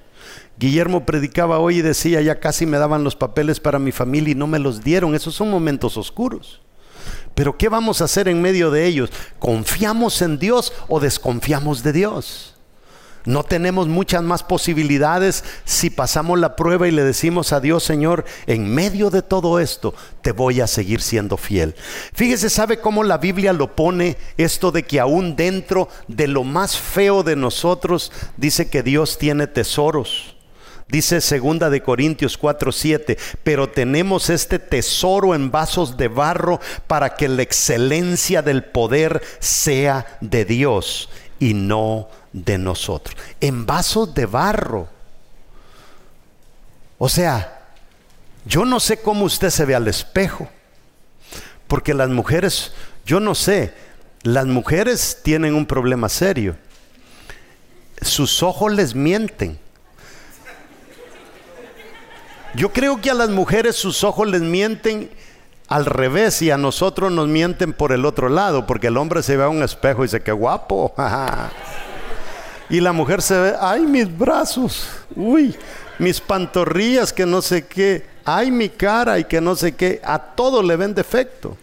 Guillermo 0.59 1.05
predicaba 1.05 1.59
hoy 1.59 1.77
y 1.77 1.81
decía, 1.81 2.21
ya 2.21 2.41
casi 2.41 2.65
me 2.65 2.77
daban 2.77 3.05
los 3.05 3.15
papeles 3.15 3.61
para 3.61 3.79
mi 3.79 3.93
familia 3.93 4.33
y 4.33 4.35
no 4.35 4.47
me 4.47 4.59
los 4.59 4.83
dieron. 4.83 5.15
Esos 5.15 5.33
son 5.33 5.49
momentos 5.49 5.95
oscuros. 5.95 6.59
Pero 7.35 7.57
¿qué 7.57 7.69
vamos 7.69 8.01
a 8.01 8.03
hacer 8.03 8.27
en 8.27 8.41
medio 8.41 8.69
de 8.69 8.85
ellos? 8.85 9.11
¿Confiamos 9.39 10.21
en 10.21 10.37
Dios 10.39 10.73
o 10.89 10.99
desconfiamos 10.99 11.83
de 11.83 11.93
Dios? 11.93 12.54
No 13.25 13.43
tenemos 13.43 13.87
muchas 13.87 14.21
más 14.21 14.43
posibilidades 14.43 15.43
si 15.65 15.89
pasamos 15.89 16.39
la 16.39 16.55
prueba 16.55 16.87
y 16.87 16.91
le 16.91 17.03
decimos 17.03 17.53
a 17.53 17.59
Dios, 17.59 17.83
Señor, 17.83 18.23
en 18.45 18.73
medio 18.73 19.09
de 19.09 19.23
todo 19.23 19.59
esto, 19.59 19.95
te 20.21 20.31
voy 20.31 20.61
a 20.61 20.67
seguir 20.67 21.01
siendo 21.01 21.35
fiel. 21.35 21.75
Fíjese, 22.13 22.49
¿sabe 22.51 22.79
cómo 22.79 23.03
la 23.03 23.17
Biblia 23.17 23.51
lo 23.51 23.75
pone 23.75 24.17
esto 24.37 24.71
de 24.71 24.83
que 24.83 24.99
aún 24.99 25.35
dentro 25.35 25.89
de 26.07 26.27
lo 26.27 26.43
más 26.43 26.77
feo 26.77 27.23
de 27.23 27.35
nosotros, 27.35 28.11
dice 28.37 28.69
que 28.69 28.83
Dios 28.83 29.17
tiene 29.17 29.47
tesoros? 29.47 30.35
Dice 30.87 31.19
segunda 31.19 31.71
de 31.71 31.81
Corintios 31.81 32.37
4:7, 32.39 33.17
pero 33.43 33.69
tenemos 33.69 34.29
este 34.29 34.59
tesoro 34.59 35.33
en 35.33 35.49
vasos 35.49 35.97
de 35.97 36.09
barro 36.09 36.59
para 36.85 37.15
que 37.15 37.27
la 37.27 37.41
excelencia 37.41 38.43
del 38.43 38.63
poder 38.63 39.23
sea 39.39 40.05
de 40.21 40.45
Dios 40.45 41.09
y 41.39 41.55
no 41.55 42.07
de 42.07 42.24
nosotros. 42.57 43.15
En 43.39 43.65
vasos 43.65 44.13
de 44.13 44.25
barro. 44.25 44.87
O 46.97 47.09
sea, 47.09 47.61
yo 48.45 48.65
no 48.65 48.79
sé 48.79 49.01
cómo 49.01 49.25
usted 49.25 49.49
se 49.49 49.65
ve 49.65 49.75
al 49.75 49.87
espejo, 49.87 50.47
porque 51.67 51.93
las 51.93 52.09
mujeres, 52.09 52.73
yo 53.05 53.19
no 53.19 53.35
sé, 53.35 53.73
las 54.23 54.45
mujeres 54.45 55.19
tienen 55.23 55.55
un 55.55 55.65
problema 55.65 56.09
serio. 56.09 56.55
Sus 58.01 58.43
ojos 58.43 58.71
les 58.73 58.93
mienten. 58.95 59.57
Yo 62.53 62.71
creo 62.71 63.01
que 63.01 63.09
a 63.09 63.13
las 63.13 63.29
mujeres 63.29 63.75
sus 63.75 64.03
ojos 64.03 64.27
les 64.27 64.41
mienten 64.41 65.09
al 65.67 65.85
revés 65.85 66.41
y 66.41 66.51
a 66.51 66.57
nosotros 66.57 67.11
nos 67.11 67.27
mienten 67.27 67.73
por 67.73 67.91
el 67.91 68.05
otro 68.05 68.29
lado, 68.29 68.65
porque 68.67 68.87
el 68.87 68.97
hombre 68.97 69.23
se 69.23 69.35
ve 69.35 69.43
a 69.43 69.49
un 69.49 69.63
espejo 69.63 70.03
y 70.03 70.07
dice, 70.07 70.21
qué 70.21 70.31
guapo. 70.31 70.93
y 72.69 72.79
la 72.79 72.91
mujer 72.91 73.21
se 73.21 73.37
ve, 73.37 73.53
ay, 73.59 73.81
mis 73.81 74.15
brazos, 74.17 74.87
uy, 75.15 75.55
mis 75.99 76.19
pantorrillas, 76.19 77.13
que 77.13 77.25
no 77.25 77.41
sé 77.41 77.65
qué, 77.67 78.05
ay, 78.23 78.51
mi 78.51 78.69
cara 78.69 79.19
y 79.19 79.25
que 79.25 79.39
no 79.39 79.55
sé 79.55 79.75
qué, 79.75 80.01
a 80.03 80.17
todo 80.19 80.63
le 80.63 80.75
ven 80.75 80.95
defecto. 80.95 81.55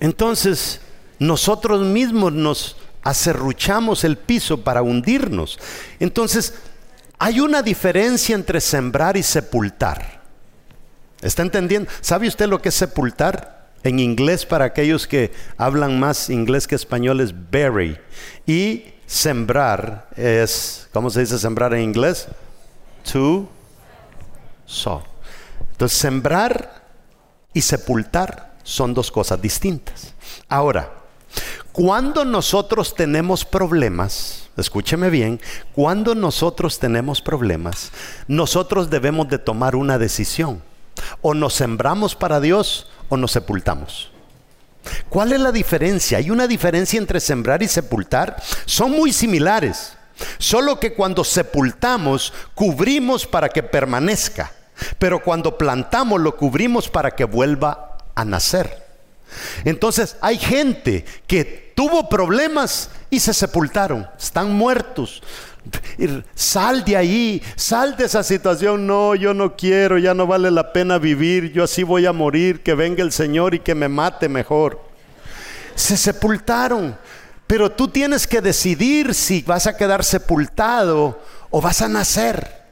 Entonces, 0.00 0.80
nosotros 1.18 1.82
mismos 1.82 2.32
nos 2.32 2.76
acerruchamos 3.02 4.04
el 4.04 4.16
piso 4.16 4.62
para 4.62 4.82
hundirnos. 4.82 5.58
Entonces, 6.00 6.54
hay 7.18 7.40
una 7.40 7.62
diferencia 7.62 8.34
entre 8.34 8.60
sembrar 8.60 9.16
y 9.16 9.22
sepultar. 9.22 10.22
¿Está 11.20 11.42
entendiendo? 11.42 11.88
¿Sabe 12.00 12.26
usted 12.26 12.48
lo 12.48 12.60
que 12.60 12.70
es 12.70 12.74
sepultar? 12.74 13.61
En 13.84 13.98
inglés, 13.98 14.46
para 14.46 14.66
aquellos 14.66 15.06
que 15.06 15.32
hablan 15.56 15.98
más 15.98 16.30
inglés 16.30 16.66
que 16.66 16.74
español, 16.74 17.20
es 17.20 17.34
bury. 17.50 17.98
Y 18.46 18.84
sembrar 19.06 20.08
es, 20.16 20.88
¿cómo 20.92 21.10
se 21.10 21.20
dice 21.20 21.38
sembrar 21.38 21.74
en 21.74 21.82
inglés? 21.82 22.28
To 23.12 23.48
sow. 24.66 25.02
Entonces, 25.72 25.98
sembrar 25.98 26.82
y 27.52 27.60
sepultar 27.60 28.54
son 28.62 28.94
dos 28.94 29.10
cosas 29.10 29.40
distintas. 29.42 30.14
Ahora, 30.48 30.92
cuando 31.72 32.24
nosotros 32.24 32.94
tenemos 32.94 33.44
problemas, 33.44 34.48
escúcheme 34.56 35.10
bien, 35.10 35.40
cuando 35.74 36.14
nosotros 36.14 36.78
tenemos 36.78 37.20
problemas, 37.20 37.90
nosotros 38.28 38.90
debemos 38.90 39.28
de 39.28 39.38
tomar 39.38 39.74
una 39.74 39.98
decisión. 39.98 40.62
O 41.20 41.34
nos 41.34 41.54
sembramos 41.54 42.14
para 42.14 42.40
Dios 42.40 42.88
o 43.08 43.16
nos 43.16 43.32
sepultamos. 43.32 44.10
¿Cuál 45.08 45.32
es 45.32 45.40
la 45.40 45.52
diferencia? 45.52 46.18
Hay 46.18 46.30
una 46.30 46.46
diferencia 46.46 46.98
entre 46.98 47.20
sembrar 47.20 47.62
y 47.62 47.68
sepultar. 47.68 48.42
Son 48.66 48.90
muy 48.90 49.12
similares. 49.12 49.94
Solo 50.38 50.78
que 50.80 50.94
cuando 50.94 51.24
sepultamos, 51.24 52.32
cubrimos 52.54 53.26
para 53.26 53.48
que 53.48 53.62
permanezca. 53.62 54.52
Pero 54.98 55.22
cuando 55.22 55.58
plantamos, 55.58 56.20
lo 56.20 56.36
cubrimos 56.36 56.88
para 56.88 57.12
que 57.12 57.24
vuelva 57.24 57.98
a 58.14 58.24
nacer. 58.24 58.82
Entonces 59.64 60.16
hay 60.20 60.38
gente 60.38 61.04
que 61.26 61.61
tuvo 61.74 62.08
problemas 62.08 62.90
y 63.10 63.20
se 63.20 63.34
sepultaron, 63.34 64.08
están 64.18 64.52
muertos. 64.52 65.22
Sal 66.34 66.84
de 66.84 66.96
ahí, 66.96 67.42
sal 67.54 67.96
de 67.96 68.06
esa 68.06 68.22
situación. 68.22 68.86
No, 68.86 69.14
yo 69.14 69.32
no 69.34 69.56
quiero, 69.56 69.98
ya 69.98 70.14
no 70.14 70.26
vale 70.26 70.50
la 70.50 70.72
pena 70.72 70.98
vivir, 70.98 71.52
yo 71.52 71.64
así 71.64 71.82
voy 71.82 72.06
a 72.06 72.12
morir, 72.12 72.62
que 72.62 72.74
venga 72.74 73.02
el 73.02 73.12
Señor 73.12 73.54
y 73.54 73.60
que 73.60 73.74
me 73.74 73.88
mate 73.88 74.28
mejor. 74.28 74.80
Se 75.74 75.96
sepultaron, 75.96 76.96
pero 77.46 77.70
tú 77.70 77.88
tienes 77.88 78.26
que 78.26 78.40
decidir 78.40 79.14
si 79.14 79.42
vas 79.42 79.66
a 79.66 79.76
quedar 79.76 80.04
sepultado 80.04 81.20
o 81.50 81.60
vas 81.60 81.80
a 81.80 81.88
nacer. 81.88 82.62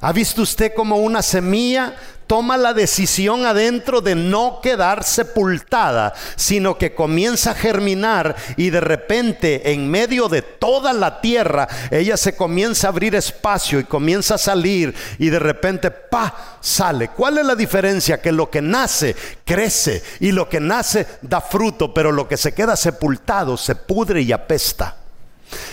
¿Ha 0.00 0.12
visto 0.12 0.42
usted 0.42 0.72
como 0.74 0.98
una 0.98 1.22
semilla 1.22 1.94
toma 2.26 2.56
la 2.56 2.74
decisión 2.74 3.46
adentro 3.46 4.00
de 4.00 4.14
no 4.14 4.60
quedar 4.62 5.04
sepultada, 5.04 6.14
sino 6.36 6.78
que 6.78 6.94
comienza 6.94 7.52
a 7.52 7.54
germinar 7.54 8.36
y 8.56 8.70
de 8.70 8.80
repente 8.80 9.72
en 9.72 9.90
medio 9.90 10.28
de 10.28 10.42
toda 10.42 10.92
la 10.92 11.20
tierra 11.20 11.68
ella 11.90 12.16
se 12.16 12.36
comienza 12.36 12.86
a 12.86 12.90
abrir 12.90 13.14
espacio 13.14 13.78
y 13.80 13.84
comienza 13.84 14.34
a 14.34 14.38
salir 14.38 14.94
y 15.18 15.30
de 15.30 15.38
repente 15.38 15.90
pa 15.90 16.58
sale. 16.60 17.08
¿Cuál 17.08 17.38
es 17.38 17.46
la 17.46 17.54
diferencia? 17.54 18.20
Que 18.20 18.32
lo 18.32 18.50
que 18.50 18.62
nace 18.62 19.14
crece 19.44 20.02
y 20.20 20.32
lo 20.32 20.48
que 20.48 20.60
nace 20.60 21.06
da 21.22 21.40
fruto, 21.40 21.92
pero 21.92 22.12
lo 22.12 22.28
que 22.28 22.36
se 22.36 22.52
queda 22.52 22.76
sepultado 22.76 23.56
se 23.56 23.74
pudre 23.74 24.22
y 24.22 24.32
apesta. 24.32 25.03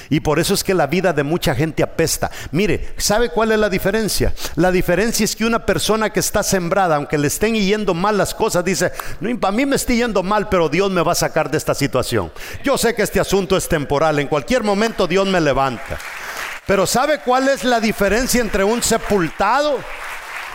Y 0.10 0.19
por 0.19 0.39
eso 0.39 0.53
es 0.53 0.63
que 0.63 0.73
la 0.73 0.88
vida 0.88 1.13
de 1.13 1.23
mucha 1.23 1.55
gente 1.55 1.84
apesta. 1.84 2.31
Mire, 2.51 2.93
¿sabe 2.97 3.29
cuál 3.29 3.51
es 3.51 3.60
la 3.60 3.69
diferencia? 3.69 4.34
La 4.55 4.71
diferencia 4.71 5.23
es 5.23 5.36
que 5.36 5.45
una 5.45 5.65
persona 5.65 6.10
que 6.10 6.19
está 6.19 6.43
sembrada, 6.43 6.95
aunque 6.95 7.17
le 7.17 7.27
estén 7.27 7.55
yendo 7.55 7.93
mal 7.93 8.17
las 8.17 8.34
cosas, 8.34 8.65
dice, 8.65 8.91
no, 9.19 9.29
a 9.41 9.51
mí 9.51 9.65
me 9.65 9.75
estoy 9.75 9.97
yendo 9.97 10.23
mal, 10.23 10.49
pero 10.49 10.69
Dios 10.69 10.91
me 10.91 11.01
va 11.01 11.13
a 11.13 11.15
sacar 11.15 11.49
de 11.49 11.57
esta 11.57 11.73
situación. 11.73 12.31
Yo 12.63 12.77
sé 12.77 12.93
que 12.95 13.03
este 13.03 13.19
asunto 13.19 13.57
es 13.57 13.67
temporal, 13.67 14.19
en 14.19 14.27
cualquier 14.27 14.63
momento 14.63 15.07
Dios 15.07 15.27
me 15.27 15.41
levanta. 15.41 15.97
Pero 16.65 16.86
¿sabe 16.86 17.19
cuál 17.19 17.49
es 17.49 17.63
la 17.63 17.79
diferencia 17.79 18.41
entre 18.41 18.63
un 18.63 18.81
sepultado? 18.84 19.79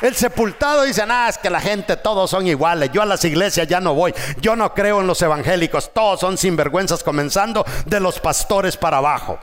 El 0.02 0.14
sepultado 0.14 0.82
dice, 0.82 1.06
nada, 1.06 1.28
es 1.28 1.38
que 1.38 1.48
la 1.48 1.61
gente 1.61 1.96
todos 1.96 2.30
son 2.30 2.46
iguales. 2.46 2.90
Yo 2.92 3.02
a 3.02 3.06
las 3.06 3.24
iglesias 3.24 3.66
ya 3.66 3.80
no 3.80 3.94
voy. 3.94 4.14
Yo 4.40 4.54
no 4.56 4.74
creo 4.74 5.00
en 5.00 5.06
los 5.06 5.20
evangélicos. 5.22 5.92
Todos 5.92 6.20
son 6.20 6.37
sinvergüenzas, 6.37 7.02
comenzando 7.02 7.64
de 7.87 8.00
los 8.00 8.20
pastores 8.20 8.76
para 8.76 8.98
abajo. 8.98 9.38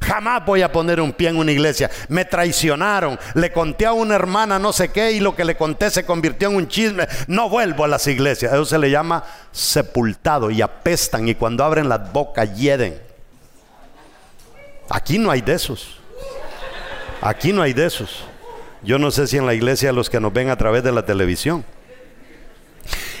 Jamás 0.00 0.44
voy 0.46 0.62
a 0.62 0.70
poner 0.70 1.00
un 1.00 1.12
pie 1.12 1.28
en 1.28 1.36
una 1.36 1.50
iglesia. 1.50 1.90
Me 2.08 2.24
traicionaron. 2.24 3.18
Le 3.34 3.52
conté 3.52 3.86
a 3.86 3.92
una 3.92 4.14
hermana 4.14 4.58
no 4.58 4.72
sé 4.72 4.90
qué 4.90 5.12
y 5.12 5.20
lo 5.20 5.34
que 5.34 5.44
le 5.44 5.56
conté 5.56 5.90
se 5.90 6.06
convirtió 6.06 6.48
en 6.48 6.56
un 6.56 6.68
chisme. 6.68 7.08
No 7.26 7.48
vuelvo 7.48 7.84
a 7.84 7.88
las 7.88 8.06
iglesias. 8.06 8.52
Eso 8.52 8.64
se 8.64 8.78
le 8.78 8.90
llama 8.90 9.24
sepultado 9.50 10.50
y 10.50 10.62
apestan 10.62 11.26
y 11.26 11.34
cuando 11.34 11.64
abren 11.64 11.88
las 11.88 12.12
bocas 12.12 12.56
hieden. 12.56 13.00
Aquí 14.88 15.18
no 15.18 15.30
hay 15.30 15.40
de 15.40 15.54
esos. 15.54 15.98
Aquí 17.20 17.52
no 17.52 17.62
hay 17.62 17.72
de 17.72 17.86
esos. 17.86 18.24
Yo 18.82 18.98
no 18.98 19.10
sé 19.10 19.26
si 19.26 19.36
en 19.36 19.46
la 19.46 19.54
iglesia 19.54 19.92
los 19.92 20.10
que 20.10 20.20
nos 20.20 20.32
ven 20.32 20.50
a 20.50 20.56
través 20.56 20.82
de 20.82 20.92
la 20.92 21.04
televisión. 21.04 21.64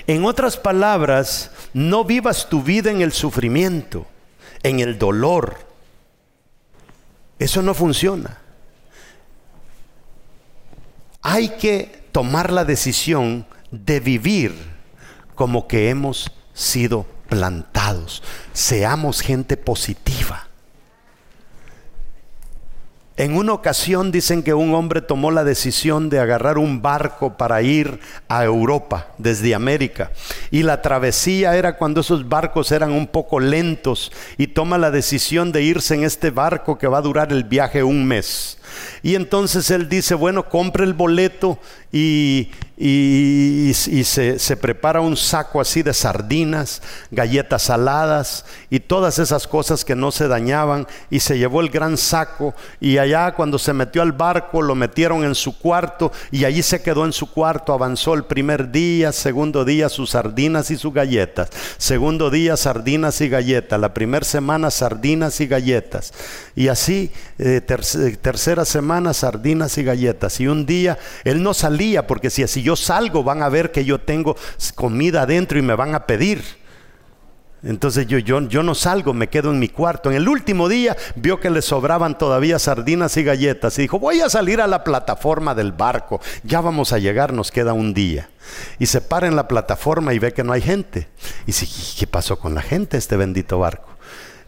En 0.06 0.24
otras 0.24 0.56
palabras, 0.56 1.50
no 1.74 2.04
vivas 2.04 2.48
tu 2.48 2.62
vida 2.62 2.90
en 2.90 3.02
el 3.02 3.12
sufrimiento, 3.12 4.06
en 4.62 4.80
el 4.80 4.98
dolor. 4.98 5.56
Eso 7.38 7.62
no 7.62 7.74
funciona. 7.74 8.38
Hay 11.20 11.50
que 11.50 12.04
tomar 12.12 12.52
la 12.52 12.64
decisión 12.64 13.46
de 13.70 14.00
vivir 14.00 14.54
como 15.34 15.68
que 15.68 15.90
hemos 15.90 16.32
sido 16.54 17.06
plantados. 17.28 18.22
Seamos 18.52 19.20
gente 19.20 19.56
positiva. 19.56 20.47
En 23.18 23.36
una 23.36 23.52
ocasión 23.52 24.12
dicen 24.12 24.44
que 24.44 24.54
un 24.54 24.72
hombre 24.76 25.02
tomó 25.02 25.32
la 25.32 25.42
decisión 25.42 26.08
de 26.08 26.20
agarrar 26.20 26.56
un 26.56 26.82
barco 26.82 27.36
para 27.36 27.60
ir 27.62 27.98
a 28.28 28.44
Europa 28.44 29.08
desde 29.18 29.56
América. 29.56 30.12
Y 30.52 30.62
la 30.62 30.82
travesía 30.82 31.56
era 31.56 31.76
cuando 31.76 32.02
esos 32.02 32.28
barcos 32.28 32.70
eran 32.70 32.92
un 32.92 33.08
poco 33.08 33.40
lentos 33.40 34.12
y 34.36 34.46
toma 34.46 34.78
la 34.78 34.92
decisión 34.92 35.50
de 35.50 35.64
irse 35.64 35.96
en 35.96 36.04
este 36.04 36.30
barco 36.30 36.78
que 36.78 36.86
va 36.86 36.98
a 36.98 37.02
durar 37.02 37.32
el 37.32 37.42
viaje 37.42 37.82
un 37.82 38.06
mes. 38.06 38.58
Y 39.02 39.16
entonces 39.16 39.68
él 39.72 39.88
dice, 39.88 40.14
bueno, 40.14 40.48
compre 40.48 40.84
el 40.84 40.94
boleto 40.94 41.58
y, 41.90 42.52
se, 42.78 44.38
se, 44.38 44.56
prepara 44.56 45.00
un 45.00 45.16
saco 45.16 45.60
así 45.60 45.82
de 45.82 45.92
sardinas, 45.92 46.80
galletas 47.10 47.62
saladas 47.62 48.44
y 48.70 48.78
todas 48.78 49.18
esas 49.18 49.48
cosas 49.48 49.84
que 49.84 49.96
no 49.96 50.12
se 50.12 50.28
dañaban 50.28 50.86
y 51.10 51.18
se 51.18 51.38
llevó 51.38 51.60
el 51.60 51.70
gran 51.70 51.96
saco 51.96 52.54
y 52.78 52.98
allá 52.98 53.34
cuando 53.34 53.58
se 53.58 53.72
metió 53.72 54.00
al 54.00 54.12
barco 54.12 54.62
lo 54.62 54.76
metieron 54.76 55.24
en 55.24 55.34
su 55.34 55.58
cuarto 55.58 56.12
y 56.30 56.44
allí 56.44 56.62
se 56.62 56.80
quedó 56.80 57.04
en 57.04 57.12
su 57.12 57.32
cuarto, 57.32 57.72
avanzó 57.72 58.14
el 58.14 58.24
primer 58.24 58.70
día, 58.70 59.10
segundo 59.10 59.64
día 59.64 59.88
sus 59.88 60.10
sardinas 60.10 60.70
y 60.70 60.76
sus 60.76 60.94
galletas, 60.94 61.50
segundo 61.78 62.30
día 62.30 62.56
sardinas 62.56 63.20
y 63.20 63.28
galletas, 63.28 63.80
la 63.80 63.92
primera 63.92 64.24
semana 64.24 64.70
sardinas 64.70 65.40
y 65.40 65.48
galletas 65.48 66.12
y 66.54 66.68
así 66.68 67.10
eh, 67.38 67.60
tercera 67.60 68.64
semana 68.64 69.12
sardinas 69.14 69.78
y 69.78 69.82
galletas 69.82 70.38
y 70.38 70.46
un 70.46 70.64
día 70.64 70.96
él 71.24 71.42
no 71.42 71.54
salió 71.54 72.06
porque 72.06 72.30
si 72.30 72.42
así 72.42 72.67
yo 72.68 72.76
salgo 72.76 73.24
van 73.24 73.42
a 73.42 73.48
ver 73.48 73.72
que 73.72 73.86
yo 73.86 73.98
tengo 73.98 74.36
comida 74.74 75.22
adentro 75.22 75.58
y 75.58 75.62
me 75.62 75.74
van 75.74 75.94
a 75.94 76.04
pedir. 76.04 76.42
Entonces 77.62 78.06
yo, 78.06 78.18
yo, 78.18 78.42
yo 78.42 78.62
no 78.62 78.74
salgo, 78.74 79.14
me 79.14 79.28
quedo 79.28 79.50
en 79.50 79.58
mi 79.58 79.70
cuarto. 79.70 80.10
En 80.10 80.16
el 80.16 80.28
último 80.28 80.68
día 80.68 80.94
vio 81.16 81.40
que 81.40 81.48
le 81.48 81.62
sobraban 81.62 82.18
todavía 82.18 82.58
sardinas 82.58 83.16
y 83.16 83.24
galletas 83.24 83.78
y 83.78 83.82
dijo, 83.82 83.98
voy 83.98 84.20
a 84.20 84.28
salir 84.28 84.60
a 84.60 84.66
la 84.66 84.84
plataforma 84.84 85.54
del 85.54 85.72
barco, 85.72 86.20
ya 86.44 86.60
vamos 86.60 86.92
a 86.92 86.98
llegar, 86.98 87.32
nos 87.32 87.50
queda 87.50 87.72
un 87.72 87.94
día. 87.94 88.28
Y 88.78 88.84
se 88.84 89.00
para 89.00 89.26
en 89.26 89.34
la 89.34 89.48
plataforma 89.48 90.12
y 90.12 90.18
ve 90.18 90.34
que 90.34 90.44
no 90.44 90.52
hay 90.52 90.60
gente. 90.60 91.08
Y 91.44 91.46
dice, 91.46 91.66
¿qué 91.98 92.06
pasó 92.06 92.38
con 92.38 92.54
la 92.54 92.60
gente 92.60 92.98
este 92.98 93.16
bendito 93.16 93.58
barco? 93.58 93.88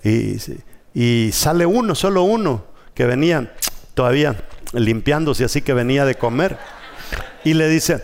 Y, 0.05 0.37
y 0.93 1.33
sale 1.33 1.65
uno, 1.65 1.95
solo 1.95 2.25
uno, 2.25 2.67
que 2.93 3.07
venía 3.07 3.55
todavía 3.95 4.37
limpiándose 4.73 5.45
así 5.45 5.63
que 5.63 5.73
venía 5.73 6.05
de 6.05 6.15
comer 6.15 6.59
y 7.45 7.55
le 7.55 7.69
dice, 7.69 8.03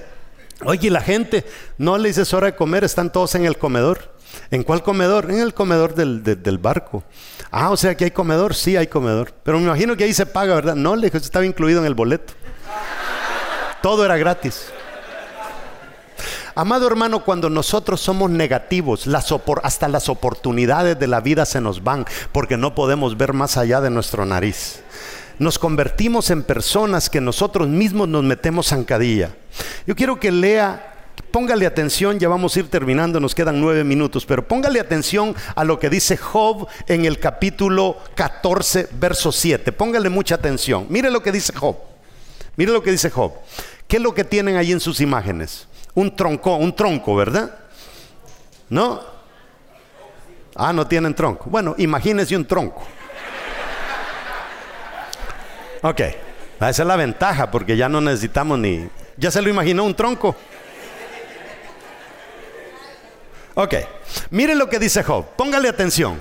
oye, 0.65 0.91
la 0.91 1.01
gente, 1.01 1.45
no 1.79 1.99
le 1.99 2.09
dices 2.09 2.33
hora 2.35 2.47
de 2.47 2.57
comer, 2.57 2.85
están 2.85 3.13
todos 3.13 3.35
en 3.35 3.45
el 3.45 3.59
comedor. 3.59 4.15
¿En 4.51 4.63
cuál 4.63 4.83
comedor? 4.83 5.31
En 5.31 5.41
el 5.41 5.55
comedor 5.55 5.95
del, 5.95 6.23
del, 6.23 6.59
barco. 6.59 7.05
Ah, 7.51 7.71
o 7.71 7.77
sea 7.77 7.97
que 7.97 8.05
hay 8.05 8.11
comedor, 8.11 8.55
sí 8.55 8.77
hay 8.77 8.87
comedor. 8.87 9.33
Pero 9.43 9.59
me 9.59 9.65
imagino 9.65 9.97
que 9.97 10.05
ahí 10.05 10.13
se 10.13 10.27
paga, 10.27 10.55
¿verdad? 10.55 10.75
No, 10.75 10.95
le 10.97 11.07
dije, 11.07 11.19
estaba 11.19 11.47
incluido 11.47 11.81
en 11.81 11.87
el 11.87 11.95
boleto. 11.95 12.35
Todo 13.83 14.05
era 14.05 14.17
gratis. 14.17 14.71
Amado 16.55 16.87
hermano, 16.87 17.23
cuando 17.23 17.51
nosotros 17.51 18.01
somos 18.01 18.31
negativos, 18.31 19.07
las 19.07 19.33
hasta 19.63 19.89
las 19.89 20.09
oportunidades 20.09 20.99
de 20.99 21.07
la 21.07 21.21
vida 21.21 21.45
se 21.45 21.61
nos 21.61 21.85
van 21.85 22.07
porque 22.33 22.57
no 22.57 22.75
podemos 22.75 23.19
ver 23.19 23.35
más 23.35 23.59
allá 23.59 23.83
de 23.83 23.91
nuestro 23.91 24.25
nariz 24.25 24.83
nos 25.39 25.59
convertimos 25.59 26.31
en 26.31 26.43
personas 26.43 27.11
que 27.11 27.21
nosotros 27.21 27.69
mismos 27.69 28.09
nos 28.09 28.25
metemos 28.25 28.69
zancadilla. 28.69 29.31
Yo 29.87 29.95
quiero 29.95 30.19
que 30.19 30.31
lea 30.31 30.93
póngale 31.31 31.67
atención, 31.67 32.19
ya 32.19 32.29
vamos 32.29 32.57
a 32.57 32.61
ir 32.61 32.71
terminando, 32.71 33.21
nos 33.21 33.35
quedan 33.35 33.61
nueve 33.61 33.85
minutos, 33.85 34.25
pero 34.25 34.49
póngale 34.49 34.81
atención 34.81 35.35
a 35.55 35.65
lo 35.65 35.79
que 35.79 35.91
dice 35.91 36.17
Job 36.17 36.67
en 36.87 37.05
el 37.05 37.19
capítulo 37.19 37.99
14, 38.15 38.89
verso 38.99 39.31
7. 39.33 39.71
Póngale 39.73 40.09
mucha 40.09 40.37
atención. 40.37 40.87
Mire 40.89 41.11
lo 41.11 41.23
que 41.23 41.33
dice 41.33 41.53
Job. 41.55 41.77
Mire 42.57 42.73
lo 42.73 42.83
que 42.83 42.91
dice 42.91 43.11
Job. 43.11 43.33
¿Qué 43.87 43.99
es 43.99 44.03
lo 44.03 44.15
que 44.15 44.25
tienen 44.25 44.57
ahí 44.57 44.73
en 44.73 44.81
sus 44.81 45.01
imágenes? 45.01 45.69
Un 45.95 46.17
tronco, 46.17 46.57
un 46.57 46.75
tronco, 46.75 47.15
¿verdad? 47.15 47.55
¿No? 48.71 49.01
Ah, 50.55 50.73
no 50.73 50.87
tienen 50.87 51.15
tronco. 51.15 51.51
Bueno, 51.51 51.75
imagínese 51.77 52.35
un 52.35 52.47
tronco. 52.47 52.83
Ok, 55.89 56.01
esa 56.01 56.69
es 56.69 56.79
la 56.81 56.97
ventaja 56.97 57.49
porque 57.53 57.77
ya 57.77 57.89
no 57.89 58.01
necesitamos 58.01 58.59
ni... 58.59 58.89
¿Ya 59.17 59.31
se 59.31 59.41
lo 59.41 59.49
imaginó 59.49 59.85
un 59.85 59.95
tronco? 59.95 60.35
Ok, 63.55 63.75
mire 64.31 64.57
lo 64.57 64.69
que 64.69 64.81
dice 64.81 65.05
Job, 65.05 65.25
póngale 65.37 65.69
atención, 65.69 66.21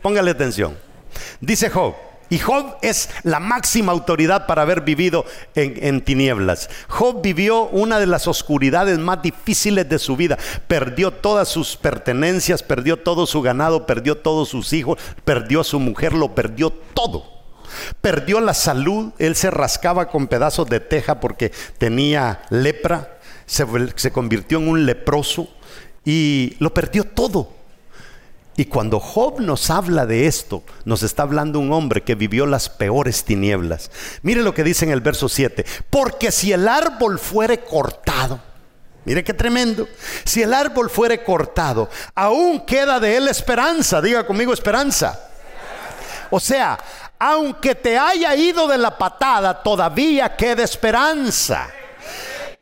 póngale 0.00 0.30
atención. 0.30 0.78
Dice 1.38 1.68
Job, 1.68 1.94
y 2.30 2.38
Job 2.38 2.78
es 2.80 3.10
la 3.24 3.40
máxima 3.40 3.92
autoridad 3.92 4.46
para 4.46 4.62
haber 4.62 4.80
vivido 4.80 5.26
en, 5.54 5.84
en, 5.84 6.00
tinieblas. 6.00 6.70
Job 6.88 7.20
vivió 7.20 7.64
una 7.64 8.00
de 8.00 8.06
las 8.06 8.26
oscuridades 8.26 8.98
más 8.98 9.20
difíciles 9.20 9.86
de 9.86 9.98
su 9.98 10.16
vida. 10.16 10.38
Perdió 10.66 11.10
todas 11.10 11.48
sus 11.48 11.76
pertenencias, 11.76 12.62
perdió 12.62 12.98
todo 12.98 13.26
su 13.26 13.42
ganado, 13.42 13.84
perdió 13.84 14.16
todos 14.16 14.48
sus 14.48 14.72
hijos, 14.72 14.98
perdió 15.26 15.60
a 15.60 15.64
su 15.64 15.78
mujer, 15.78 16.14
lo 16.14 16.34
perdió 16.34 16.70
todo. 16.70 17.33
Perdió 18.00 18.40
la 18.40 18.54
salud, 18.54 19.12
él 19.18 19.36
se 19.36 19.50
rascaba 19.50 20.08
con 20.08 20.26
pedazos 20.26 20.68
de 20.68 20.80
teja 20.80 21.20
porque 21.20 21.52
tenía 21.78 22.42
lepra, 22.50 23.18
se, 23.46 24.10
convirtió 24.12 24.58
en 24.58 24.68
un 24.68 24.86
leproso 24.86 25.48
y 26.04 26.56
lo 26.58 26.72
perdió 26.72 27.04
todo. 27.04 27.52
Y 28.56 28.66
cuando 28.66 29.00
Job 29.00 29.40
nos 29.40 29.68
habla 29.70 30.06
de 30.06 30.26
esto, 30.26 30.62
nos 30.84 31.02
está 31.02 31.24
hablando 31.24 31.58
un 31.58 31.72
hombre 31.72 32.02
que 32.02 32.14
vivió 32.14 32.46
las 32.46 32.68
peores 32.68 33.24
tinieblas. 33.24 33.90
Mire 34.22 34.42
lo 34.42 34.54
que 34.54 34.62
dice 34.62 34.84
en 34.84 34.92
el 34.92 35.00
verso 35.00 35.28
7. 35.28 35.64
Porque 35.90 36.30
si 36.30 36.52
el 36.52 36.68
árbol 36.68 37.18
fuere 37.18 37.64
cortado, 37.64 38.40
mire 39.04 39.24
qué 39.24 39.34
tremendo, 39.34 39.88
si 40.24 40.42
el 40.42 40.54
árbol 40.54 40.88
fuere 40.88 41.24
cortado, 41.24 41.90
aún 42.14 42.60
queda 42.64 43.00
de 43.00 43.16
él 43.16 43.26
esperanza. 43.26 44.00
Diga 44.00 44.24
conmigo 44.24 44.52
esperanza. 44.52 45.18
O 46.30 46.38
sea, 46.38 46.78
aunque 47.18 47.74
te 47.74 47.98
haya 47.98 48.34
ido 48.34 48.66
de 48.66 48.78
la 48.78 48.96
patada, 48.98 49.62
todavía 49.62 50.36
queda 50.36 50.62
esperanza. 50.62 51.70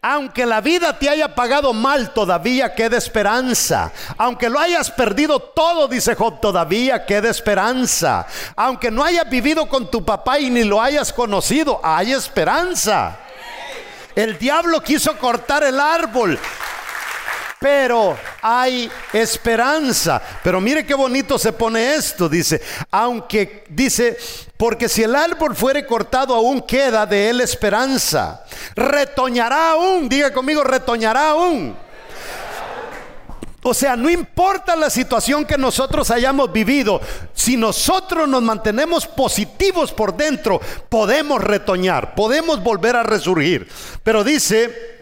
Aunque 0.05 0.45
la 0.47 0.61
vida 0.61 0.99
te 0.99 1.09
haya 1.09 1.33
pagado 1.33 1.73
mal, 1.73 2.13
todavía 2.13 2.75
queda 2.75 2.97
esperanza. 2.97 3.93
Aunque 4.19 4.49
lo 4.49 4.59
hayas 4.59 4.91
perdido 4.91 5.39
todo, 5.39 5.87
dice 5.87 6.17
Job, 6.17 6.41
todavía 6.41 7.07
queda 7.07 7.31
esperanza. 7.31 8.27
Aunque 8.57 8.91
no 8.91 9.05
hayas 9.05 9.31
vivido 9.31 9.69
con 9.69 9.89
tu 9.93 10.05
papá 10.05 10.41
y 10.41 10.51
ni 10.51 10.65
lo 10.65 10.83
hayas 10.83 11.13
conocido, 11.13 11.81
hay 11.85 12.13
esperanza. 12.13 13.17
El 14.17 14.39
diablo 14.39 14.81
quiso 14.81 15.17
cortar 15.19 15.63
el 15.63 15.79
árbol, 15.79 16.37
pero 17.63 18.19
hay 18.43 18.91
esperanza. 19.13 20.21
Pero 20.43 20.61
mire 20.61 20.85
qué 20.85 20.95
bonito 20.95 21.39
se 21.39 21.53
pone 21.53 21.95
esto, 21.95 22.29
dice, 22.29 22.61
aunque 22.91 23.65
dice, 23.69 24.19
porque 24.57 24.89
si 24.89 25.05
el 25.05 25.15
árbol 25.15 25.55
fuere 25.55 25.87
cortado 25.87 26.35
aún 26.35 26.61
queda 26.61 27.07
de 27.07 27.31
él 27.31 27.41
esperanza. 27.41 28.45
Retoñará 28.75 29.71
aún, 29.71 30.09
diga 30.09 30.33
conmigo, 30.33 30.65
retoñará 30.65 31.31
aún. 31.31 31.77
O 33.65 33.73
sea, 33.75 33.95
no 33.95 34.11
importa 34.11 34.75
la 34.75 34.91
situación 34.91 35.45
que 35.45 35.57
nosotros 35.57 36.11
hayamos 36.11 36.53
vivido, 36.53 37.01
si 37.33 37.57
nosotros 37.57 38.29
nos 38.29 38.43
mantenemos 38.43 39.07
positivos 39.07 39.93
por 39.93 40.17
dentro, 40.17 40.61
podemos 40.89 41.41
retoñar, 41.41 42.17
podemos 42.17 42.61
volver 42.61 42.97
a 42.97 43.05
resurgir. 43.05 43.69
Pero 44.03 44.25
dice, 44.25 45.02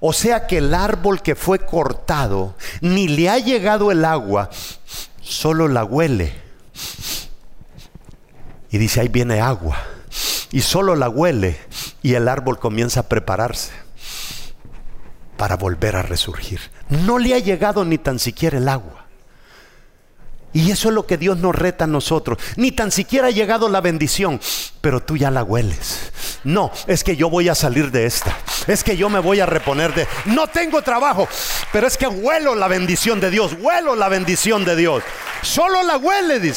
O 0.00 0.12
sea 0.12 0.46
que 0.46 0.58
el 0.58 0.74
árbol 0.74 1.22
que 1.22 1.34
fue 1.34 1.58
cortado, 1.60 2.54
ni 2.80 3.08
le 3.08 3.28
ha 3.28 3.38
llegado 3.38 3.90
el 3.90 4.04
agua, 4.04 4.50
solo 5.22 5.68
la 5.68 5.84
huele. 5.84 6.32
Y 8.70 8.78
dice, 8.78 9.00
ahí 9.00 9.08
viene 9.08 9.40
agua. 9.40 9.76
Y 10.52 10.62
solo 10.62 10.96
la 10.96 11.08
huele 11.08 11.58
y 12.02 12.14
el 12.14 12.28
árbol 12.28 12.58
comienza 12.58 13.00
a 13.00 13.08
prepararse 13.08 13.72
para 15.36 15.56
volver 15.56 15.96
a 15.96 16.02
resurgir. 16.02 16.60
No 16.88 17.18
le 17.18 17.34
ha 17.34 17.38
llegado 17.38 17.84
ni 17.84 17.98
tan 17.98 18.18
siquiera 18.18 18.58
el 18.58 18.68
agua. 18.68 18.99
Y 20.52 20.70
eso 20.70 20.88
es 20.88 20.94
lo 20.94 21.06
que 21.06 21.16
Dios 21.16 21.38
nos 21.38 21.54
reta 21.54 21.84
a 21.84 21.86
nosotros. 21.86 22.38
Ni 22.56 22.72
tan 22.72 22.90
siquiera 22.90 23.28
ha 23.28 23.30
llegado 23.30 23.68
la 23.68 23.80
bendición, 23.80 24.40
pero 24.80 25.00
tú 25.00 25.16
ya 25.16 25.30
la 25.30 25.44
hueles. 25.44 26.10
No, 26.42 26.72
es 26.86 27.04
que 27.04 27.16
yo 27.16 27.30
voy 27.30 27.48
a 27.48 27.54
salir 27.54 27.90
de 27.90 28.06
esta. 28.06 28.36
Es 28.66 28.82
que 28.82 28.96
yo 28.96 29.08
me 29.08 29.20
voy 29.20 29.40
a 29.40 29.46
reponer 29.46 29.94
de... 29.94 30.08
No 30.24 30.48
tengo 30.48 30.82
trabajo, 30.82 31.28
pero 31.72 31.86
es 31.86 31.96
que 31.96 32.08
huelo 32.08 32.54
la 32.54 32.66
bendición 32.66 33.20
de 33.20 33.30
Dios. 33.30 33.56
Huelo 33.60 33.94
la 33.94 34.08
bendición 34.08 34.64
de 34.64 34.74
Dios. 34.74 35.04
Solo 35.42 35.82
la 35.84 35.96
huele. 35.96 36.52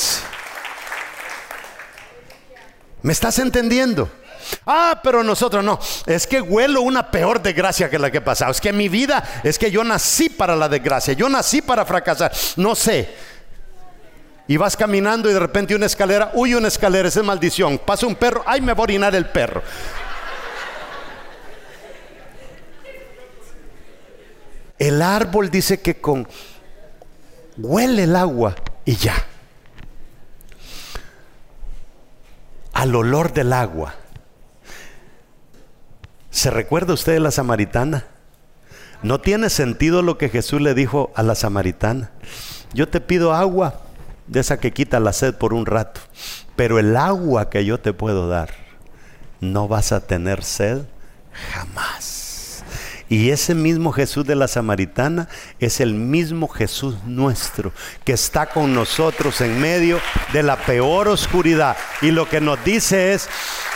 ¿Me 3.04 3.14
estás 3.14 3.38
entendiendo? 3.40 4.10
Ah, 4.66 5.00
pero 5.04 5.24
nosotros 5.24 5.64
no. 5.64 5.80
Es 6.06 6.28
que 6.28 6.42
huelo 6.42 6.82
una 6.82 7.10
peor 7.10 7.42
desgracia 7.42 7.90
que 7.90 8.00
la 8.00 8.12
que 8.12 8.18
he 8.18 8.22
pasado. 8.22 8.52
Es 8.52 8.62
que 8.62 8.74
mi 8.74 8.90
vida, 8.90 9.42
es 9.44 9.60
que 9.60 9.70
yo 9.70 9.84
nací 9.84 10.30
para 10.30 10.56
la 10.56 10.70
desgracia. 10.70 11.14
Yo 11.14 11.30
nací 11.30 11.62
para 11.62 11.86
fracasar. 11.86 12.32
No 12.56 12.76
sé. 12.76 13.33
Y 14.48 14.58
vas 14.58 14.76
caminando 14.76 15.30
y 15.30 15.34
de 15.34 15.40
repente 15.40 15.76
una 15.76 15.86
escalera, 15.86 16.32
uy, 16.34 16.54
una 16.54 16.68
escalera, 16.68 17.08
esa 17.08 17.22
es 17.22 17.26
maldición. 17.26 17.78
Pasa 17.78 18.06
un 18.06 18.16
perro, 18.16 18.44
ay, 18.46 18.62
me 18.62 18.74
va 18.74 18.80
a 18.80 18.84
orinar 18.84 19.16
el 19.16 19.26
perro. 19.26 19.62
El 24.78 25.02
árbol 25.02 25.50
dice 25.50 25.82
que 25.82 26.02
con 26.02 26.28
huele 27.58 28.04
el 28.04 28.16
agua 28.16 28.56
y 28.84 28.96
ya. 28.96 29.16
Al 32.74 32.94
olor 32.96 33.32
del 33.32 33.54
agua. 33.54 33.96
¿Se 36.32 36.50
recuerda 36.50 36.94
usted 36.94 37.14
de 37.14 37.20
la 37.22 37.32
samaritana? 37.32 38.08
No 39.04 39.22
tiene 39.22 39.50
sentido 39.50 40.02
lo 40.02 40.18
que 40.18 40.28
Jesús 40.28 40.60
le 40.60 40.74
dijo 40.74 41.14
a 41.16 41.24
la 41.24 41.36
samaritana. 41.36 42.12
Yo 42.74 42.90
te 42.90 43.00
pido 43.00 43.34
agua 43.34 43.80
de 44.28 44.40
esa 44.40 44.60
que 44.60 44.72
quita 44.72 45.00
la 45.00 45.14
sed 45.14 45.36
por 45.36 45.54
un 45.54 45.66
rato. 45.66 46.02
Pero 46.56 46.80
el 46.80 46.96
agua 46.96 47.50
que 47.50 47.66
yo 47.66 47.80
te 47.80 47.94
puedo 47.94 48.28
dar, 48.28 48.50
no 49.42 49.68
vas 49.68 49.92
a 49.92 50.06
tener 50.06 50.44
sed 50.44 50.84
jamás. 51.54 52.24
Y 53.10 53.30
ese 53.30 53.54
mismo 53.54 53.92
Jesús 53.92 54.26
de 54.26 54.36
la 54.36 54.48
Samaritana 54.48 55.28
es 55.60 55.82
el 55.82 55.94
mismo 55.94 56.48
Jesús 56.48 56.96
nuestro, 57.06 57.72
que 58.04 58.14
está 58.14 58.48
con 58.48 58.74
nosotros 58.74 59.40
en 59.42 59.60
medio 59.62 60.00
de 60.32 60.42
la 60.42 60.58
peor 60.58 61.10
oscuridad. 61.10 61.78
Y 62.02 62.12
lo 62.12 62.28
que 62.28 62.42
nos 62.42 62.64
dice 62.64 63.14
es, 63.14 63.30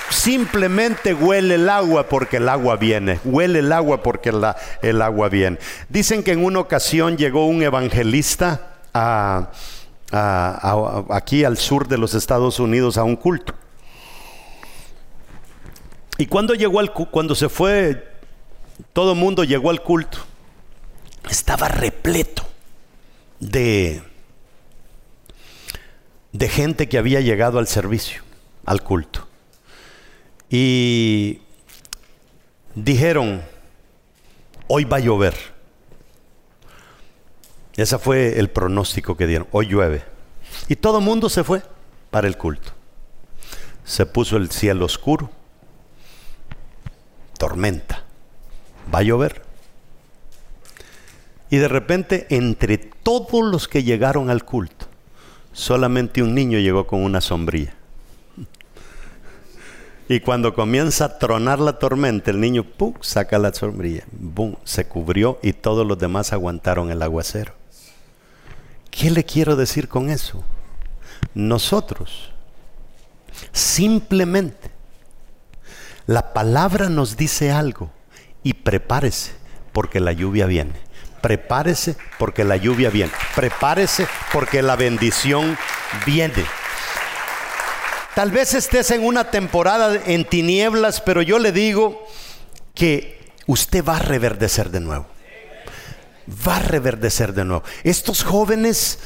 simplemente 0.10 1.14
huele 1.14 1.56
el 1.56 1.70
agua 1.70 2.08
porque 2.08 2.38
el 2.38 2.50
agua 2.50 2.78
viene. 2.78 3.20
Huele 3.26 3.60
el 3.60 3.72
agua 3.74 4.02
porque 4.02 4.32
la, 4.32 4.56
el 4.82 5.02
agua 5.02 5.30
viene. 5.30 5.60
Dicen 5.90 6.24
que 6.24 6.32
en 6.32 6.44
una 6.44 6.60
ocasión 6.60 7.18
llegó 7.18 7.46
un 7.46 7.62
evangelista 7.62 8.76
a 8.94 9.52
aquí 10.12 11.44
al 11.44 11.58
sur 11.58 11.88
de 11.88 11.98
los 11.98 12.14
Estados 12.14 12.60
Unidos 12.60 12.98
a 12.98 13.04
un 13.04 13.16
culto. 13.16 13.54
Y 16.18 16.26
cuando 16.26 16.54
llegó 16.54 16.80
al 16.80 16.94
cuando 16.94 17.36
se 17.36 17.50
fue, 17.50 18.08
todo 18.94 19.14
el 19.14 19.20
mundo 19.20 19.44
llegó 19.44 19.70
al 19.70 19.84
culto. 19.84 20.20
Estaba 21.30 21.68
repleto 21.68 22.44
de 23.40 24.02
de 26.38 26.50
gente 26.50 26.88
que 26.88 27.00
había 27.00 27.20
llegado 27.22 27.58
al 27.58 27.68
servicio, 27.68 28.22
al 28.66 28.84
culto. 28.84 29.28
Y 30.50 31.42
dijeron, 32.76 33.42
hoy 34.68 34.84
va 34.84 34.98
a 34.98 35.00
llover. 35.00 35.57
Ese 37.78 38.00
fue 38.00 38.40
el 38.40 38.50
pronóstico 38.50 39.16
que 39.16 39.28
dieron. 39.28 39.48
Hoy 39.52 39.68
llueve. 39.68 40.04
Y 40.68 40.76
todo 40.76 40.98
el 40.98 41.06
mundo 41.06 41.30
se 41.30 41.44
fue 41.44 41.62
para 42.10 42.28
el 42.28 42.36
culto. 42.36 42.72
Se 43.86 44.08
puso 44.08 44.36
el 44.36 44.50
cielo 44.50 44.86
oscuro. 44.86 45.30
Tormenta. 47.38 48.04
Va 48.94 49.00
a 49.00 49.04
llover. 49.04 49.44
Y 51.52 51.58
de 51.58 51.68
repente, 51.68 52.26
entre 52.30 52.78
todos 52.78 53.46
los 53.46 53.68
que 53.68 53.84
llegaron 53.84 54.30
al 54.32 54.44
culto, 54.44 54.88
solamente 55.54 56.22
un 56.24 56.34
niño 56.34 56.58
llegó 56.58 56.88
con 56.88 57.04
una 57.04 57.22
sombrilla. 57.22 57.74
Y 60.10 60.22
cuando 60.22 60.54
comienza 60.54 61.06
a 61.06 61.20
tronar 61.20 61.60
la 61.60 61.80
tormenta, 61.80 62.32
el 62.32 62.40
niño 62.40 62.64
¡pum! 62.64 62.94
saca 63.02 63.38
la 63.38 63.54
sombrilla, 63.54 64.04
¡bum! 64.12 64.56
se 64.64 64.88
cubrió 64.88 65.38
y 65.44 65.54
todos 65.54 65.86
los 65.86 66.00
demás 66.00 66.34
aguantaron 66.34 66.92
el 66.92 67.02
aguacero. 67.02 67.57
¿Qué 68.98 69.12
le 69.12 69.24
quiero 69.24 69.56
decir 69.56 69.88
con 69.88 70.10
eso? 70.10 70.44
Nosotros, 71.36 72.32
simplemente, 73.52 74.72
la 76.08 76.34
palabra 76.34 76.90
nos 76.90 77.16
dice 77.16 77.52
algo 77.52 77.92
y 78.42 78.54
prepárese 78.54 79.34
porque 79.72 80.00
la 80.00 80.14
lluvia 80.14 80.48
viene. 80.48 80.74
Prepárese 81.22 81.96
porque 82.18 82.44
la 82.44 82.56
lluvia 82.58 82.90
viene. 82.90 83.12
Prepárese 83.36 84.08
porque 84.34 84.64
la 84.64 84.76
bendición 84.76 85.56
viene. 86.04 86.44
Tal 88.16 88.32
vez 88.32 88.56
estés 88.56 88.90
en 88.90 89.06
una 89.06 89.30
temporada 89.30 89.96
en 90.08 90.26
tinieblas, 90.26 91.02
pero 91.02 91.22
yo 91.22 91.38
le 91.38 91.52
digo 91.52 92.04
que 92.74 93.32
usted 93.46 93.86
va 93.86 93.98
a 93.98 94.00
reverdecer 94.00 94.72
de 94.72 94.80
nuevo 94.80 95.17
va 96.28 96.58
a 96.58 96.60
reverdecer 96.60 97.34
de 97.34 97.46
nuevo. 97.46 97.64
Estos 97.84 98.24
jóvenes 98.24 99.00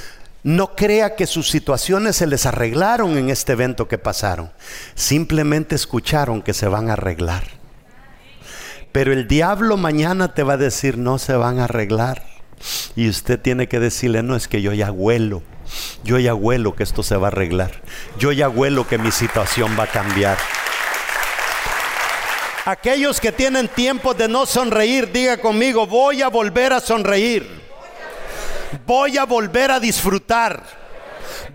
no 0.44 0.76
crea 0.76 1.16
que 1.16 1.28
sus 1.28 1.50
situaciones 1.50 2.16
se 2.16 2.28
les 2.28 2.46
arreglaron 2.46 3.18
en 3.18 3.30
este 3.30 3.54
evento 3.54 3.88
que 3.88 3.98
pasaron. 3.98 4.52
Simplemente 4.96 5.76
escucharon 5.76 6.42
que 6.42 6.54
se 6.54 6.68
van 6.68 6.90
a 6.90 6.94
arreglar. 6.94 7.44
Pero 8.92 9.14
el 9.14 9.28
diablo 9.28 9.78
mañana 9.78 10.34
te 10.34 10.44
va 10.44 10.54
a 10.54 10.58
decir 10.58 10.98
no 10.98 11.18
se 11.18 11.34
van 11.34 11.60
a 11.60 11.66
arreglar. 11.66 12.24
Y 12.96 13.10
usted 13.10 13.40
tiene 13.40 13.68
que 13.68 13.80
decirle, 13.80 14.22
no, 14.24 14.36
es 14.36 14.48
que 14.48 14.62
yo 14.62 14.74
ya 14.74 14.92
huelo. 14.92 15.42
Yo 16.04 16.20
ya 16.20 16.34
huelo 16.34 16.76
que 16.76 16.84
esto 16.84 17.02
se 17.02 17.16
va 17.16 17.28
a 17.28 17.32
arreglar. 17.32 17.82
Yo 18.20 18.32
ya 18.32 18.50
huelo 18.50 18.88
que 18.88 18.98
mi 18.98 19.12
situación 19.12 19.76
va 19.80 19.84
a 19.84 19.92
cambiar. 19.92 20.38
Aquellos 22.66 23.20
que 23.20 23.32
tienen 23.32 23.68
tiempo 23.68 24.14
de 24.14 24.28
no 24.28 24.46
sonreír, 24.46 25.12
diga 25.12 25.38
conmigo, 25.38 25.88
voy 25.88 26.22
a 26.22 26.28
volver 26.28 26.74
a 26.74 26.80
sonreír. 26.80 27.62
Voy 28.86 29.18
a 29.18 29.26
volver 29.26 29.72
a 29.72 29.80
disfrutar. 29.80 30.64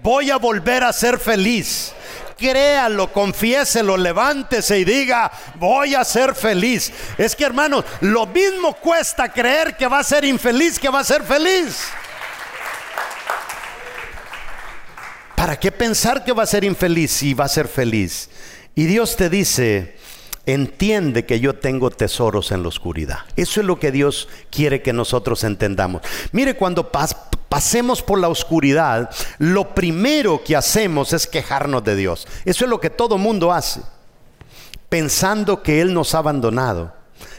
Voy 0.03 0.31
a 0.31 0.37
volver 0.37 0.83
a 0.83 0.93
ser 0.93 1.19
feliz. 1.19 1.93
Créalo, 2.37 3.13
confiéselo, 3.13 3.97
levántese 3.97 4.79
y 4.81 4.85
diga, 4.85 5.31
voy 5.55 5.95
a 5.95 6.05
ser 6.05 6.35
feliz. 6.35 6.93
Es 7.17 7.35
que 7.35 7.45
hermanos, 7.45 7.85
lo 8.01 8.27
mismo 8.27 8.75
cuesta 8.75 9.33
creer 9.33 9.77
que 9.77 9.87
va 9.87 10.01
a 10.01 10.05
ser 10.05 10.25
infeliz 10.25 10.79
que 10.79 10.91
va 10.91 11.01
a 11.01 11.05
ser 11.05 11.23
feliz. 11.23 11.87
¿Para 15.35 15.59
qué 15.59 15.71
pensar 15.71 16.25
que 16.25 16.33
va 16.33 16.43
a 16.43 16.47
ser 16.47 16.65
infeliz 16.65 17.13
si 17.13 17.33
va 17.33 17.45
a 17.45 17.49
ser 17.49 17.69
feliz? 17.69 18.29
Y 18.75 18.85
Dios 18.85 19.17
te 19.17 19.31
dice, 19.31 19.97
entiende 20.47 21.27
que 21.27 21.41
yo 21.41 21.57
tengo 21.57 21.91
tesoros 21.91 22.53
en 22.53 22.63
la 22.63 22.69
oscuridad. 22.69 23.19
Eso 23.37 23.61
es 23.61 23.67
lo 23.67 23.79
que 23.79 23.91
Dios 23.91 24.29
quiere 24.51 24.81
que 24.81 24.93
nosotros 24.93 25.45
entendamos. 25.45 26.03
Mire, 26.33 26.57
cuando 26.57 26.91
pasemos 27.49 28.01
por 28.01 28.21
la 28.21 28.29
oscuridad, 28.29 29.11
lo 29.39 29.75
primero 29.75 30.43
que 30.45 30.57
hacemos 30.57 31.13
es 31.13 31.27
quejarnos 31.27 31.85
de 31.85 31.97
Dios. 31.97 32.27
Eso 32.45 32.65
es 32.65 32.71
lo 32.71 32.81
que 32.81 32.91
todo 32.91 33.19
mundo 33.19 33.53
hace, 33.53 33.83
pensando 34.89 35.63
que 35.63 35.81
Él 35.81 35.93
nos 35.93 36.15
ha 36.15 36.19
abandonado. 36.19 36.95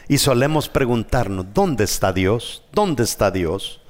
Y 0.10 0.20
solemos 0.20 0.70
preguntarnos, 0.70 1.48
¿dónde 1.54 1.84
está 1.84 2.14
Dios? 2.14 2.64
¿Dónde 2.72 3.04
está 3.04 3.32
Dios? 3.32 3.82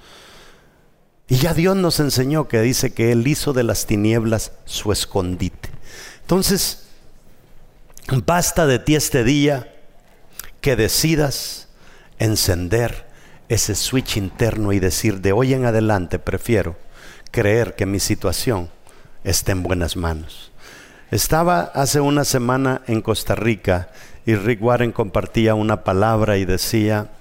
Y 1.28 1.36
ya 1.38 1.53
Dios 1.53 1.76
nos 1.76 1.99
enseñó 1.99 2.47
que 2.47 2.61
dice 2.61 2.93
que 2.93 3.11
Él 3.11 3.28
hizo 3.28 3.53
de 3.53 3.63
las 3.63 3.86
tinieblas 3.86 4.51
su 4.65 4.91
escondite. 4.91 5.70
Entonces, 6.22 6.87
Basta 8.10 8.66
de 8.66 8.80
ti 8.80 8.95
este 8.95 9.26
día 9.26 9.74
que 10.62 10.78
decidas 10.78 11.68
encender 12.20 13.05
ese 13.49 13.76
switch 13.76 14.16
interno 14.16 14.72
y 14.72 14.80
decir 14.80 15.20
de 15.20 15.34
hoy 15.34 15.53
en 15.53 15.66
adelante 15.66 16.18
prefiero 16.18 16.78
creer 17.32 17.76
que 17.76 17.86
mi 17.86 17.99
situación 17.99 18.70
esté 19.26 19.51
en 19.51 19.64
buenas 19.64 19.97
manos. 19.97 20.53
Estaba 21.12 21.60
hace 21.60 21.99
una 21.99 22.24
semana 22.24 22.82
en 22.88 23.01
Costa 23.01 23.36
Rica 23.36 23.89
y 24.26 24.36
Rick 24.36 24.64
Warren 24.64 24.93
compartía 24.93 25.53
una 25.53 25.84
palabra 25.84 26.38
y 26.38 26.45
decía, 26.45 27.12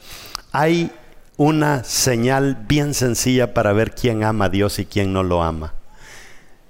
hay 0.52 0.92
una 1.36 1.82
señal 1.82 2.64
bien 2.68 2.94
sencilla 2.94 3.54
para 3.54 3.72
ver 3.72 3.92
quién 3.92 4.22
ama 4.22 4.44
a 4.44 4.50
Dios 4.50 4.78
y 4.78 4.86
quién 4.86 5.12
no 5.12 5.24
lo 5.24 5.42
ama. 5.42 5.74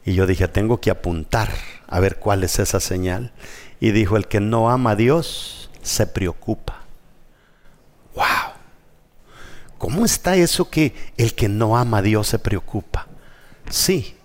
Y 0.07 0.15
yo 0.15 0.27
dije, 0.27 0.49
tengo 0.49 0.81
que 0.81 0.91
apuntar 0.91 1.51
a 1.87 2.01
ver 2.01 2.17
cuál 2.17 2.45
es 2.45 2.59
esa 2.59 2.81
señal. 2.81 3.33
Y 3.81 3.91
dijo, 3.91 4.17
el 4.17 4.27
que 4.27 4.41
no 4.41 4.71
ama 4.71 4.93
a 4.93 4.97
Dios 4.97 5.71
se 5.83 6.07
preocupa. 6.07 6.83
¡Wow! 8.15 8.57
¿cómo 9.79 10.05
está 10.05 10.37
eso 10.37 10.69
que 10.69 10.95
el 11.17 11.35
que 11.35 11.49
no 11.49 11.77
ama 11.77 11.99
a 11.99 12.03
Dios 12.03 12.29
se 12.29 12.39
preocupa? 12.39 13.07
Sí, 13.71 14.17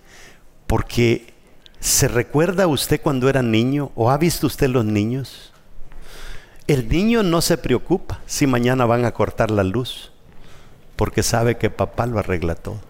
porque 0.66 1.34
¿se 1.80 2.08
recuerda 2.08 2.66
usted 2.66 3.00
cuando 3.00 3.28
era 3.28 3.42
niño 3.42 3.92
o 3.94 4.10
ha 4.10 4.18
visto 4.18 4.46
usted 4.46 4.68
los 4.68 4.84
niños? 4.84 5.52
El 6.66 6.88
niño 6.88 7.22
no 7.22 7.40
se 7.42 7.58
preocupa 7.58 8.20
si 8.26 8.46
mañana 8.46 8.86
van 8.86 9.04
a 9.04 9.12
cortar 9.12 9.50
la 9.50 9.64
luz, 9.64 10.12
porque 10.96 11.22
sabe 11.22 11.58
que 11.58 11.70
papá 11.70 12.06
lo 12.06 12.18
arregla 12.18 12.54
todo. 12.54 12.80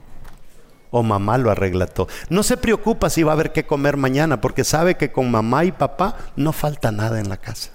O 0.92 1.02
mamá 1.02 1.38
lo 1.38 1.50
arregla 1.50 1.88
todo. 1.88 2.06
No 2.28 2.44
se 2.44 2.56
preocupa 2.56 3.10
si 3.10 3.24
va 3.24 3.32
a 3.32 3.34
haber 3.34 3.50
que 3.50 3.66
comer 3.66 3.96
mañana, 3.96 4.40
porque 4.40 4.62
sabe 4.62 4.94
que 4.94 5.10
con 5.10 5.28
mamá 5.28 5.64
y 5.64 5.72
papá 5.72 6.16
no 6.36 6.52
falta 6.52 6.92
nada 6.92 7.18
en 7.18 7.28
la 7.28 7.38
casa. 7.38 7.72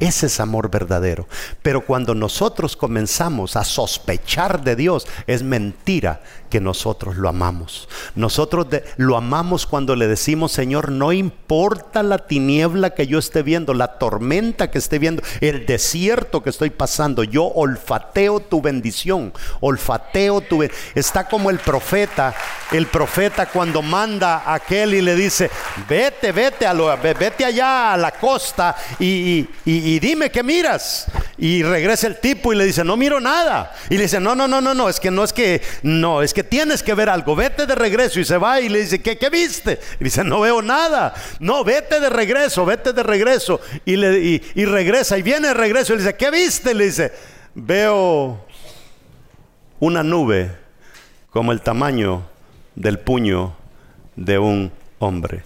Ese 0.00 0.26
es 0.26 0.40
amor 0.40 0.70
verdadero. 0.70 1.26
Pero 1.62 1.82
cuando 1.82 2.14
nosotros 2.14 2.76
comenzamos 2.76 3.56
a 3.56 3.64
sospechar 3.64 4.62
de 4.62 4.76
Dios, 4.76 5.06
es 5.26 5.42
mentira 5.42 6.20
que 6.52 6.60
nosotros 6.60 7.16
lo 7.16 7.30
amamos. 7.30 7.88
Nosotros 8.14 8.66
lo 8.98 9.16
amamos 9.16 9.64
cuando 9.64 9.96
le 9.96 10.06
decimos, 10.06 10.52
Señor, 10.52 10.92
no 10.92 11.12
importa 11.12 12.02
la 12.02 12.18
tiniebla 12.18 12.90
que 12.90 13.06
yo 13.06 13.18
esté 13.18 13.42
viendo, 13.42 13.72
la 13.72 13.98
tormenta 13.98 14.70
que 14.70 14.76
esté 14.76 14.98
viendo, 14.98 15.22
el 15.40 15.64
desierto 15.64 16.42
que 16.42 16.50
estoy 16.50 16.68
pasando, 16.68 17.24
yo 17.24 17.44
olfateo 17.44 18.40
tu 18.40 18.60
bendición, 18.60 19.32
olfateo 19.60 20.42
tu... 20.42 20.62
Está 20.94 21.26
como 21.26 21.48
el 21.48 21.58
profeta, 21.58 22.34
el 22.70 22.86
profeta 22.86 23.46
cuando 23.46 23.80
manda 23.80 24.42
a 24.44 24.54
aquel 24.54 24.92
y 24.92 25.00
le 25.00 25.14
dice, 25.14 25.50
vete, 25.88 26.32
vete, 26.32 26.66
a 26.66 26.74
lo, 26.74 26.94
vete 26.98 27.46
allá 27.46 27.94
a 27.94 27.96
la 27.96 28.10
costa 28.12 28.76
y, 28.98 29.48
y 29.64 29.81
dime 29.98 30.30
qué 30.30 30.42
miras. 30.42 31.06
Y 31.38 31.62
regresa 31.62 32.06
el 32.06 32.18
tipo 32.18 32.52
y 32.52 32.56
le 32.56 32.64
dice, 32.64 32.84
no 32.84 32.96
miro 32.96 33.20
nada. 33.20 33.74
Y 33.90 33.96
le 33.96 34.02
dice, 34.02 34.20
no, 34.20 34.34
no, 34.34 34.46
no, 34.46 34.60
no, 34.60 34.74
no, 34.74 34.88
es 34.88 35.00
que 35.00 35.10
no 35.10 35.24
es 35.24 35.32
que, 35.32 35.60
no, 35.82 36.22
es 36.22 36.32
que 36.32 36.44
tienes 36.44 36.82
que 36.82 36.94
ver 36.94 37.08
algo, 37.08 37.34
vete 37.34 37.66
de 37.66 37.74
regreso. 37.74 38.20
Y 38.20 38.24
se 38.24 38.36
va 38.36 38.60
y 38.60 38.68
le 38.68 38.80
dice, 38.80 39.02
¿qué, 39.02 39.18
qué 39.18 39.30
viste? 39.30 39.80
Y 40.00 40.04
dice, 40.04 40.24
no 40.24 40.40
veo 40.40 40.62
nada. 40.62 41.14
No, 41.40 41.64
vete 41.64 42.00
de 42.00 42.10
regreso, 42.10 42.64
vete 42.64 42.92
de 42.92 43.02
regreso. 43.02 43.60
Y, 43.84 43.96
le, 43.96 44.18
y, 44.20 44.64
regresa 44.64 45.18
y 45.18 45.22
viene 45.22 45.48
de 45.48 45.54
regreso 45.54 45.92
y 45.92 45.96
le 45.96 46.02
dice, 46.02 46.16
¿qué 46.16 46.30
viste? 46.30 46.74
Le 46.74 46.84
dice, 46.84 47.12
veo 47.54 48.46
una 49.80 50.02
nube 50.02 50.50
como 51.30 51.52
el 51.52 51.60
tamaño 51.60 52.24
del 52.74 52.98
puño 52.98 53.56
de 54.16 54.38
un 54.38 54.72
hombre. 54.98 55.44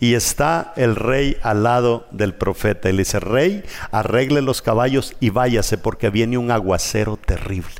Y 0.00 0.14
está 0.14 0.72
el 0.76 0.96
rey 0.96 1.36
al 1.42 1.62
lado 1.62 2.06
del 2.10 2.34
profeta. 2.34 2.90
Y 2.90 2.92
le 2.92 2.98
dice, 2.98 3.20
rey, 3.20 3.64
arregle 3.90 4.42
los 4.42 4.60
caballos 4.60 5.14
y 5.20 5.30
váyase 5.30 5.78
porque 5.78 6.10
viene 6.10 6.36
un 6.36 6.50
aguacero 6.50 7.16
terrible. 7.16 7.74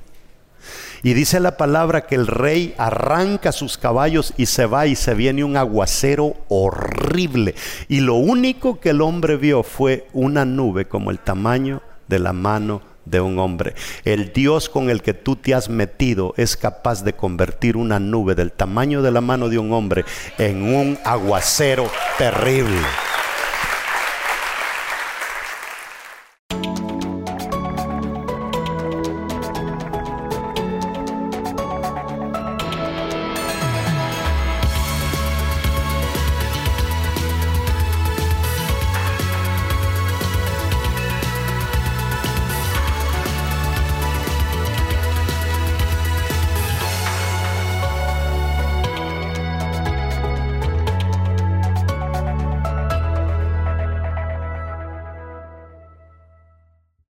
Y 1.02 1.12
dice 1.12 1.38
la 1.38 1.58
palabra 1.58 2.06
que 2.06 2.14
el 2.14 2.26
rey 2.26 2.74
arranca 2.78 3.52
sus 3.52 3.76
caballos 3.76 4.32
y 4.38 4.46
se 4.46 4.64
va 4.64 4.86
y 4.86 4.96
se 4.96 5.12
viene 5.12 5.44
un 5.44 5.58
aguacero 5.58 6.34
horrible. 6.48 7.54
Y 7.88 8.00
lo 8.00 8.14
único 8.14 8.80
que 8.80 8.90
el 8.90 9.02
hombre 9.02 9.36
vio 9.36 9.62
fue 9.62 10.08
una 10.14 10.46
nube 10.46 10.86
como 10.86 11.10
el 11.10 11.18
tamaño 11.18 11.82
de 12.08 12.20
la 12.20 12.32
mano 12.32 12.93
de 13.04 13.20
un 13.20 13.38
hombre. 13.38 13.74
El 14.04 14.32
Dios 14.32 14.68
con 14.68 14.90
el 14.90 15.02
que 15.02 15.14
tú 15.14 15.36
te 15.36 15.54
has 15.54 15.68
metido 15.68 16.34
es 16.36 16.56
capaz 16.56 17.04
de 17.04 17.14
convertir 17.14 17.76
una 17.76 17.98
nube 17.98 18.34
del 18.34 18.52
tamaño 18.52 19.02
de 19.02 19.10
la 19.10 19.20
mano 19.20 19.48
de 19.48 19.58
un 19.58 19.72
hombre 19.72 20.04
en 20.38 20.74
un 20.74 20.98
aguacero 21.04 21.90
terrible. 22.18 22.78